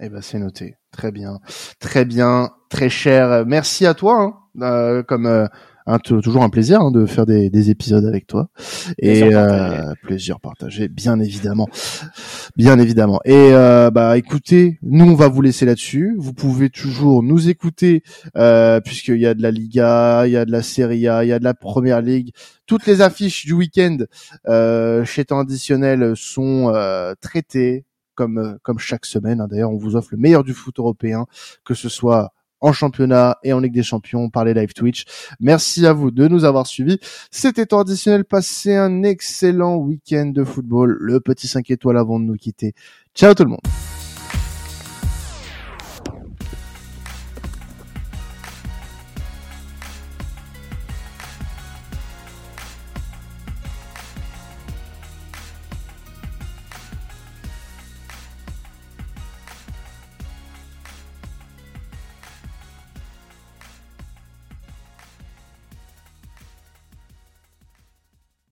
Eh 0.00 0.08
ben 0.08 0.22
c'est 0.22 0.38
noté. 0.38 0.76
Très 0.90 1.12
bien, 1.12 1.40
très 1.78 2.04
bien, 2.04 2.50
très 2.70 2.88
cher. 2.88 3.44
Merci 3.46 3.86
à 3.86 3.94
toi. 3.94 4.22
Hein. 4.22 4.36
Euh, 4.62 5.02
comme 5.02 5.26
euh, 5.26 5.46
un, 5.92 5.98
toujours 5.98 6.42
un 6.42 6.48
plaisir 6.50 6.80
hein, 6.80 6.90
de 6.90 7.06
faire 7.06 7.26
des, 7.26 7.50
des, 7.50 7.70
épisodes 7.70 8.04
avec 8.04 8.26
toi. 8.26 8.48
Et 8.98 9.20
plaisir, 9.20 9.38
euh, 9.38 9.92
plaisir 10.02 10.40
partagé 10.40 10.88
bien 10.88 11.20
évidemment. 11.20 11.68
Bien 12.56 12.78
évidemment. 12.78 13.20
Et 13.24 13.34
euh, 13.52 13.90
bah 13.90 14.16
écoutez 14.16 14.78
nous 14.82 15.06
on 15.06 15.14
va 15.14 15.28
vous 15.28 15.42
laisser 15.42 15.66
là-dessus. 15.66 16.14
Vous 16.18 16.32
pouvez 16.32 16.70
toujours 16.70 17.22
nous 17.22 17.48
écouter 17.48 18.02
euh, 18.36 18.80
puisqu'il 18.80 19.20
y 19.20 19.26
a 19.26 19.34
de 19.34 19.42
la 19.42 19.50
Liga 19.50 20.26
il 20.26 20.32
y 20.32 20.36
a 20.36 20.44
de 20.44 20.52
la 20.52 20.62
Serie 20.62 21.08
A 21.08 21.24
il 21.24 21.28
y 21.28 21.32
a 21.32 21.38
de 21.38 21.44
la 21.44 21.54
Première 21.54 22.02
Ligue. 22.02 22.32
Toutes 22.66 22.86
les 22.86 23.00
affiches 23.00 23.46
du 23.46 23.52
week-end 23.52 23.98
euh, 24.48 25.04
chez 25.04 25.24
temps 25.24 25.40
additionnel 25.40 26.12
sont 26.16 26.72
traitées 27.20 27.84
comme 28.14 28.58
comme 28.62 28.78
chaque 28.78 29.06
semaine 29.06 29.40
hein. 29.40 29.48
d'ailleurs 29.48 29.70
on 29.70 29.78
vous 29.78 29.96
offre 29.96 30.08
le 30.12 30.18
meilleur 30.18 30.44
du 30.44 30.52
foot 30.52 30.78
européen 30.78 31.26
que 31.64 31.74
ce 31.74 31.88
soit 31.88 32.32
en 32.60 32.72
championnat 32.72 33.38
et 33.42 33.52
en 33.52 33.60
Ligue 33.60 33.74
des 33.74 33.82
Champions 33.82 34.30
par 34.30 34.44
les 34.44 34.54
live 34.54 34.72
Twitch. 34.72 35.04
Merci 35.40 35.86
à 35.86 35.92
vous 35.92 36.10
de 36.10 36.28
nous 36.28 36.44
avoir 36.44 36.66
suivis. 36.66 36.98
C'était 37.30 37.66
traditionnel. 37.66 38.24
Passez 38.24 38.74
un 38.74 39.02
excellent 39.02 39.76
week-end 39.76 40.26
de 40.26 40.44
football. 40.44 40.96
Le 41.00 41.20
petit 41.20 41.48
5 41.48 41.70
étoiles 41.70 41.98
avant 41.98 42.20
de 42.20 42.24
nous 42.24 42.36
quitter. 42.36 42.74
Ciao 43.14 43.34
tout 43.34 43.44
le 43.44 43.50
monde. 43.50 43.89